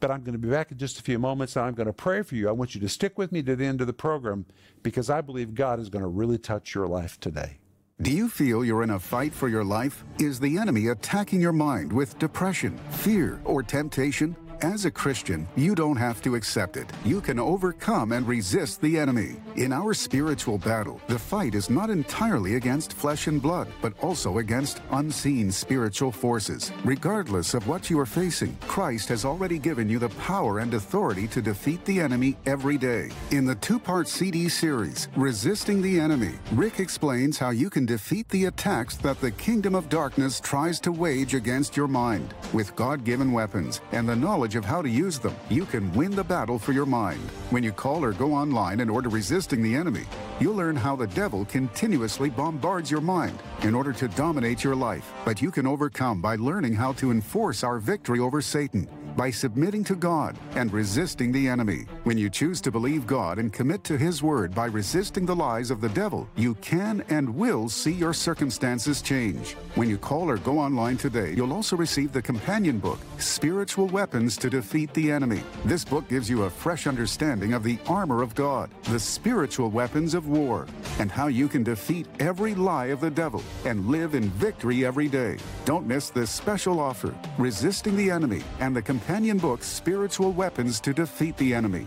but 0.00 0.10
I'm 0.10 0.22
going 0.22 0.32
to 0.32 0.38
be 0.38 0.48
back 0.48 0.70
in 0.70 0.78
just 0.78 0.98
a 0.98 1.02
few 1.02 1.18
moments 1.18 1.56
and 1.56 1.66
I'm 1.66 1.74
going 1.74 1.86
to 1.86 1.92
pray 1.92 2.22
for 2.22 2.34
you. 2.36 2.48
I 2.48 2.52
want 2.52 2.74
you 2.74 2.80
to 2.80 2.88
stick 2.88 3.18
with 3.18 3.32
me 3.32 3.42
to 3.42 3.56
the 3.56 3.64
end 3.64 3.80
of 3.80 3.86
the 3.86 3.92
program 3.92 4.46
because 4.82 5.10
I 5.10 5.20
believe 5.20 5.54
God 5.54 5.80
is 5.80 5.88
going 5.88 6.02
to 6.02 6.08
really 6.08 6.38
touch 6.38 6.74
your 6.74 6.86
life 6.86 7.18
today. 7.20 7.58
Do 8.00 8.10
you 8.10 8.28
feel 8.28 8.64
you're 8.64 8.82
in 8.82 8.90
a 8.90 8.98
fight 8.98 9.34
for 9.34 9.48
your 9.48 9.64
life? 9.64 10.04
Is 10.18 10.40
the 10.40 10.56
enemy 10.56 10.88
attacking 10.88 11.40
your 11.40 11.52
mind 11.52 11.92
with 11.92 12.18
depression, 12.18 12.78
fear, 12.90 13.40
or 13.44 13.62
temptation? 13.62 14.34
As 14.62 14.84
a 14.84 14.90
Christian, 14.90 15.48
you 15.56 15.74
don't 15.74 15.96
have 15.96 16.20
to 16.20 16.34
accept 16.34 16.76
it. 16.76 16.86
You 17.02 17.22
can 17.22 17.38
overcome 17.38 18.12
and 18.12 18.28
resist 18.28 18.82
the 18.82 18.98
enemy. 18.98 19.36
In 19.56 19.72
our 19.72 19.94
spiritual 19.94 20.58
battle, 20.58 21.00
the 21.08 21.18
fight 21.18 21.54
is 21.54 21.70
not 21.70 21.88
entirely 21.88 22.56
against 22.56 22.92
flesh 22.92 23.26
and 23.26 23.40
blood, 23.40 23.68
but 23.80 23.94
also 24.02 24.36
against 24.36 24.82
unseen 24.90 25.50
spiritual 25.50 26.12
forces. 26.12 26.72
Regardless 26.84 27.54
of 27.54 27.68
what 27.68 27.88
you 27.88 27.98
are 27.98 28.04
facing, 28.04 28.54
Christ 28.68 29.08
has 29.08 29.24
already 29.24 29.58
given 29.58 29.88
you 29.88 29.98
the 29.98 30.10
power 30.10 30.58
and 30.58 30.74
authority 30.74 31.26
to 31.28 31.40
defeat 31.40 31.82
the 31.86 31.98
enemy 31.98 32.36
every 32.44 32.76
day. 32.76 33.08
In 33.30 33.46
the 33.46 33.54
two 33.56 33.78
part 33.78 34.08
CD 34.08 34.50
series, 34.50 35.08
Resisting 35.16 35.80
the 35.80 35.98
Enemy, 35.98 36.34
Rick 36.52 36.80
explains 36.80 37.38
how 37.38 37.48
you 37.48 37.70
can 37.70 37.86
defeat 37.86 38.28
the 38.28 38.44
attacks 38.44 38.96
that 38.96 39.22
the 39.22 39.30
kingdom 39.30 39.74
of 39.74 39.88
darkness 39.88 40.38
tries 40.38 40.80
to 40.80 40.92
wage 40.92 41.32
against 41.32 41.78
your 41.78 41.88
mind. 41.88 42.34
With 42.52 42.76
God 42.76 43.04
given 43.04 43.32
weapons 43.32 43.80
and 43.92 44.06
the 44.06 44.16
knowledge 44.16 44.49
knowledge 44.50 44.56
of 44.56 44.64
how 44.64 44.82
to 44.82 44.88
use 44.88 45.18
them, 45.20 45.34
you 45.48 45.64
can 45.64 45.92
win 45.92 46.10
the 46.10 46.24
battle 46.24 46.58
for 46.58 46.72
your 46.72 46.86
mind. 46.86 47.20
When 47.50 47.62
you 47.62 47.72
call 47.72 48.02
or 48.04 48.12
go 48.12 48.32
online 48.32 48.80
and 48.80 48.90
order 48.90 49.08
Resisting 49.08 49.62
the 49.62 49.76
Enemy, 49.76 50.04
you'll 50.40 50.56
learn 50.56 50.76
how 50.76 50.96
the 50.96 51.06
devil 51.06 51.44
continuously 51.44 52.30
bombards 52.30 52.90
your 52.90 53.00
mind 53.00 53.38
in 53.62 53.74
order 53.74 53.92
to 53.92 54.08
dominate 54.08 54.64
your 54.64 54.74
life. 54.74 55.12
But 55.24 55.40
you 55.40 55.52
can 55.52 55.66
overcome 55.66 56.20
by 56.20 56.36
learning 56.36 56.74
how 56.74 56.92
to 56.94 57.12
enforce 57.12 57.62
our 57.62 57.78
victory 57.78 58.18
over 58.18 58.42
Satan 58.42 58.88
by 59.16 59.30
submitting 59.30 59.84
to 59.84 59.94
God 59.94 60.36
and 60.56 60.72
resisting 60.72 61.32
the 61.32 61.48
enemy. 61.48 61.86
When 62.04 62.16
you 62.16 62.30
choose 62.30 62.62
to 62.62 62.70
believe 62.70 63.06
God 63.06 63.38
and 63.38 63.52
commit 63.52 63.84
to 63.84 63.98
His 63.98 64.22
Word 64.22 64.54
by 64.54 64.66
resisting 64.66 65.26
the 65.26 65.36
lies 65.36 65.70
of 65.70 65.82
the 65.82 65.90
devil, 65.90 66.26
you 66.34 66.54
can 66.54 67.04
and 67.10 67.28
will 67.34 67.68
see 67.68 67.92
your 67.92 68.14
circumstances 68.14 69.02
change. 69.02 69.52
When 69.74 69.90
you 69.90 69.98
call 69.98 70.30
or 70.30 70.38
go 70.38 70.58
online 70.58 70.96
today, 70.96 71.34
you'll 71.36 71.52
also 71.52 71.76
receive 71.76 72.12
the 72.12 72.22
companion 72.22 72.78
book, 72.78 72.98
Spiritual 73.18 73.86
Weapons 73.88 74.38
to 74.38 74.48
Defeat 74.48 74.94
the 74.94 75.12
Enemy. 75.12 75.42
This 75.66 75.84
book 75.84 76.08
gives 76.08 76.30
you 76.30 76.44
a 76.44 76.50
fresh 76.50 76.86
understanding 76.86 77.52
of 77.52 77.62
the 77.62 77.78
armor 77.86 78.22
of 78.22 78.34
God, 78.34 78.70
the 78.84 78.98
spiritual 78.98 79.68
weapons 79.68 80.14
of 80.14 80.26
war, 80.26 80.66
and 81.00 81.10
how 81.10 81.26
you 81.26 81.48
can 81.48 81.62
defeat 81.62 82.06
every 82.18 82.54
lie 82.54 82.86
of 82.86 83.02
the 83.02 83.10
devil 83.10 83.42
and 83.66 83.88
live 83.88 84.14
in 84.14 84.30
victory 84.30 84.86
every 84.86 85.08
day. 85.08 85.36
Don't 85.66 85.86
miss 85.86 86.08
this 86.08 86.30
special 86.30 86.80
offer, 86.80 87.14
Resisting 87.36 87.94
the 87.94 88.10
Enemy, 88.10 88.42
and 88.58 88.74
the 88.74 88.80
companion 88.80 89.36
book, 89.36 89.62
Spiritual 89.62 90.32
Weapons 90.32 90.80
to 90.80 90.94
Defeat 90.94 91.36
the 91.36 91.52
Enemy. 91.52 91.86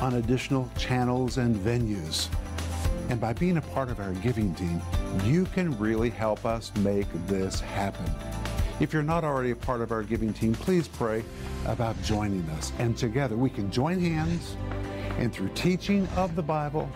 on 0.00 0.14
additional 0.14 0.70
channels 0.78 1.38
and 1.38 1.56
venues. 1.56 2.28
And 3.08 3.20
by 3.20 3.32
being 3.32 3.56
a 3.56 3.62
part 3.62 3.88
of 3.88 4.00
our 4.00 4.12
giving 4.14 4.54
team, 4.54 4.82
you 5.24 5.44
can 5.46 5.78
really 5.78 6.10
help 6.10 6.44
us 6.44 6.72
make 6.76 7.06
this 7.26 7.60
happen. 7.60 8.12
If 8.80 8.92
you're 8.92 9.02
not 9.02 9.24
already 9.24 9.52
a 9.52 9.56
part 9.56 9.80
of 9.80 9.92
our 9.92 10.02
giving 10.02 10.32
team, 10.34 10.54
please 10.54 10.86
pray 10.88 11.24
about 11.64 12.00
joining 12.02 12.48
us. 12.50 12.72
And 12.78 12.96
together 12.96 13.36
we 13.36 13.48
can 13.48 13.70
join 13.70 14.00
hands 14.00 14.56
and 15.18 15.32
through 15.32 15.48
teaching 15.54 16.06
of 16.16 16.36
the 16.36 16.42
Bible 16.42 16.90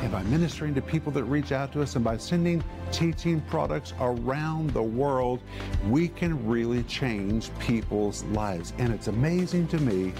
and 0.00 0.10
by 0.10 0.22
ministering 0.24 0.74
to 0.74 0.80
people 0.80 1.12
that 1.12 1.24
reach 1.24 1.52
out 1.52 1.72
to 1.72 1.82
us 1.82 1.94
and 1.94 2.02
by 2.02 2.16
sending 2.16 2.64
teaching 2.90 3.40
products 3.42 3.92
around 4.00 4.70
the 4.70 4.82
world, 4.82 5.40
we 5.88 6.08
can 6.08 6.46
really 6.46 6.82
change 6.84 7.50
people's 7.58 8.24
lives. 8.24 8.72
And 8.78 8.94
it's 8.94 9.08
amazing 9.08 9.68
to 9.68 9.78
me 9.78 10.14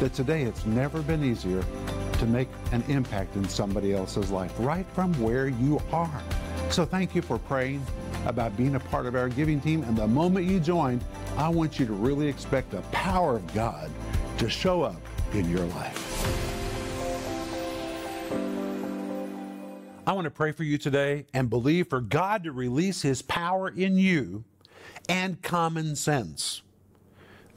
that 0.00 0.14
today 0.14 0.42
it's 0.42 0.64
never 0.64 1.02
been 1.02 1.22
easier 1.22 1.62
to 2.14 2.26
make 2.26 2.48
an 2.72 2.82
impact 2.88 3.36
in 3.36 3.48
somebody 3.48 3.94
else's 3.94 4.30
life 4.30 4.52
right 4.58 4.86
from 4.94 5.12
where 5.20 5.48
you 5.48 5.80
are. 5.92 6.22
So 6.70 6.84
thank 6.84 7.14
you 7.14 7.22
for 7.22 7.38
praying 7.38 7.84
about 8.26 8.56
being 8.56 8.74
a 8.74 8.80
part 8.80 9.06
of 9.06 9.14
our 9.14 9.28
giving 9.28 9.60
team. 9.60 9.82
And 9.84 9.96
the 9.96 10.06
moment 10.06 10.46
you 10.46 10.58
join, 10.58 11.00
I 11.36 11.48
want 11.48 11.78
you 11.78 11.86
to 11.86 11.92
really 11.92 12.28
expect 12.28 12.70
the 12.70 12.80
power 12.92 13.36
of 13.36 13.54
God 13.54 13.90
to 14.38 14.48
show 14.48 14.82
up 14.82 15.00
in 15.34 15.50
your 15.50 15.66
life. 15.66 16.50
I 20.06 20.12
want 20.12 20.24
to 20.24 20.30
pray 20.30 20.52
for 20.52 20.64
you 20.64 20.78
today 20.78 21.26
and 21.34 21.50
believe 21.50 21.88
for 21.88 22.00
God 22.00 22.44
to 22.44 22.52
release 22.52 23.02
His 23.02 23.20
power 23.22 23.68
in 23.68 23.96
you 23.96 24.44
and 25.08 25.40
common 25.42 25.94
sense. 25.94 26.62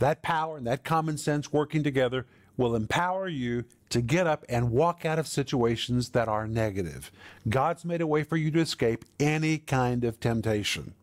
That 0.04 0.22
power 0.22 0.58
and 0.58 0.68
that 0.68 0.84
common 0.84 1.18
sense 1.18 1.54
working 1.54 1.82
together 1.82 2.26
will 2.58 2.76
empower 2.76 3.30
you 3.30 3.64
to 3.88 4.02
get 4.02 4.28
up 4.28 4.44
and 4.50 4.70
walk 4.70 5.06
out 5.06 5.18
of 5.18 5.30
situations 5.30 6.10
that 6.10 6.28
are 6.28 6.46
negative. 6.46 7.10
God's 7.48 7.86
made 7.86 8.02
a 8.02 8.06
way 8.06 8.24
for 8.26 8.36
you 8.36 8.52
to 8.52 8.60
escape 8.60 9.06
any 9.18 9.60
kind 9.60 10.04
of 10.04 10.20
temptation. 10.20 10.94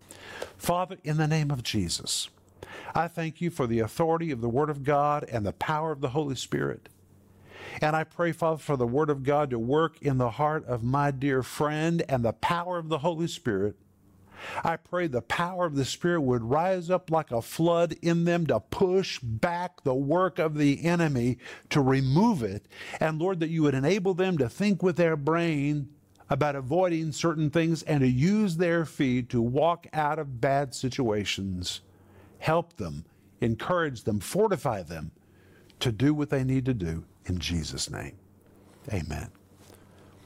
Father, 0.58 0.98
in 1.02 1.16
the 1.16 1.26
name 1.26 1.50
of 1.50 1.62
Jesus, 1.62 2.28
I 2.94 3.08
thank 3.08 3.40
you 3.40 3.48
for 3.48 3.66
the 3.66 3.78
authority 3.78 4.32
of 4.32 4.42
the 4.42 4.50
Word 4.50 4.68
of 4.68 4.84
God 4.84 5.24
and 5.32 5.46
the 5.46 5.54
power 5.54 5.92
of 5.92 6.02
the 6.02 6.10
Holy 6.10 6.36
Spirit. 6.36 6.90
And 7.80 7.96
I 7.96 8.04
pray, 8.04 8.32
Father, 8.32 8.58
for 8.58 8.76
the 8.76 8.86
Word 8.86 9.08
of 9.08 9.22
God 9.22 9.48
to 9.48 9.58
work 9.58 9.96
in 10.02 10.18
the 10.18 10.32
heart 10.32 10.66
of 10.66 10.84
my 10.84 11.10
dear 11.10 11.42
friend 11.42 12.02
and 12.06 12.22
the 12.22 12.34
power 12.34 12.76
of 12.76 12.90
the 12.90 12.98
Holy 12.98 13.28
Spirit 13.28 13.76
I 14.64 14.76
pray 14.76 15.06
the 15.06 15.22
power 15.22 15.66
of 15.66 15.76
the 15.76 15.84
Spirit 15.84 16.22
would 16.22 16.42
rise 16.42 16.90
up 16.90 17.10
like 17.10 17.30
a 17.30 17.42
flood 17.42 17.96
in 18.02 18.24
them 18.24 18.46
to 18.46 18.60
push 18.60 19.18
back 19.20 19.82
the 19.82 19.94
work 19.94 20.38
of 20.38 20.56
the 20.56 20.84
enemy, 20.84 21.38
to 21.70 21.80
remove 21.80 22.42
it. 22.42 22.66
And 23.00 23.18
Lord, 23.18 23.40
that 23.40 23.50
you 23.50 23.62
would 23.62 23.74
enable 23.74 24.14
them 24.14 24.38
to 24.38 24.48
think 24.48 24.82
with 24.82 24.96
their 24.96 25.16
brain 25.16 25.88
about 26.28 26.54
avoiding 26.54 27.12
certain 27.12 27.50
things 27.50 27.82
and 27.82 28.00
to 28.00 28.08
use 28.08 28.56
their 28.56 28.84
feet 28.84 29.28
to 29.30 29.42
walk 29.42 29.86
out 29.92 30.18
of 30.18 30.40
bad 30.40 30.74
situations. 30.74 31.80
Help 32.38 32.76
them, 32.76 33.04
encourage 33.40 34.04
them, 34.04 34.20
fortify 34.20 34.82
them 34.82 35.10
to 35.80 35.90
do 35.90 36.14
what 36.14 36.30
they 36.30 36.44
need 36.44 36.64
to 36.66 36.74
do 36.74 37.04
in 37.26 37.38
Jesus' 37.38 37.90
name. 37.90 38.16
Amen. 38.92 39.30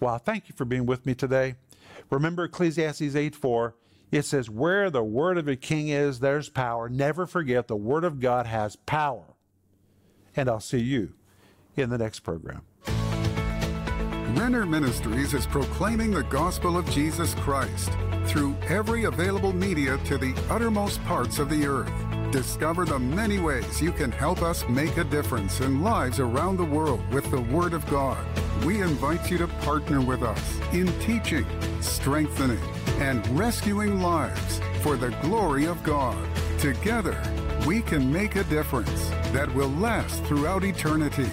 Well, 0.01 0.19
thank 0.19 0.49
you 0.49 0.55
for 0.55 0.65
being 0.65 0.85
with 0.87 1.07
me 1.07 1.15
today. 1.15 1.55
Remember 2.11 2.45
Ecclesiastes 2.45 3.17
8 3.17 3.35
4 3.35 3.75
it 4.15 4.25
says, 4.25 4.49
Where 4.49 4.91
the 4.91 5.03
word 5.03 5.39
of 5.39 5.49
a 5.49 5.57
king 5.57 5.89
is, 5.89 6.21
there's 6.21 6.49
power. 6.49 6.89
Never 6.89 7.27
forget 7.27 7.67
the 7.67 7.77
word 7.77 8.05
of 8.05 8.21
God 8.21 8.47
has 8.47 8.77
power. 8.77 9.35
And 10.37 10.49
I'll 10.49 10.61
see 10.61 10.81
you 10.81 11.15
in 11.77 11.91
the 11.91 11.99
next 11.99 12.21
program. 12.21 12.63
Renner 14.37 14.67
Ministries 14.67 15.33
is 15.33 15.47
proclaiming 15.47 16.11
the 16.11 16.25
gospel 16.25 16.77
of 16.77 16.89
Jesus 16.91 17.35
Christ 17.35 17.91
through 18.27 18.57
every 18.69 19.05
available 19.05 19.53
media 19.53 19.99
to 20.07 20.19
the 20.19 20.35
uttermost 20.51 21.03
parts 21.05 21.39
of 21.39 21.49
the 21.49 21.67
earth. 21.67 21.93
Discover 22.33 22.87
the 22.87 22.99
many 22.99 23.39
ways 23.39 23.81
you 23.81 23.93
can 23.93 24.11
help 24.11 24.43
us 24.43 24.69
make 24.69 24.97
a 24.97 25.05
difference 25.05 25.61
in 25.61 25.83
lives 25.83 26.19
around 26.19 26.57
the 26.57 26.65
world 26.65 27.01
with 27.13 27.31
the 27.31 27.41
Word 27.43 27.75
of 27.75 27.89
God. 27.89 28.19
We 28.65 28.83
invite 28.83 29.31
you 29.31 29.39
to 29.39 29.47
partner 29.47 30.01
with 30.01 30.25
us 30.25 30.61
in 30.73 30.87
teaching, 30.99 31.47
strengthening, 31.81 32.59
and 33.01 33.27
rescuing 33.39 34.01
lives 34.01 34.61
for 34.81 34.97
the 34.97 35.11
glory 35.23 35.67
of 35.67 35.83
God. 35.83 36.17
Together, 36.59 37.21
we 37.67 37.83
can 37.83 38.13
make 38.13 38.37
a 38.37 38.45
difference 38.45 39.09
that 39.33 39.53
will 39.55 39.71
last 39.71 40.23
throughout 40.25 40.65
eternity. 40.65 41.31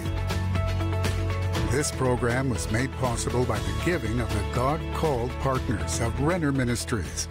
This 1.70 1.90
program 1.90 2.50
was 2.50 2.70
made 2.70 2.92
possible 2.94 3.44
by 3.44 3.58
the 3.58 3.82
giving 3.84 4.20
of 4.20 4.28
the 4.32 4.54
God 4.54 4.80
called 4.94 5.30
partners 5.40 6.00
of 6.00 6.20
Renner 6.20 6.52
Ministries. 6.52 7.28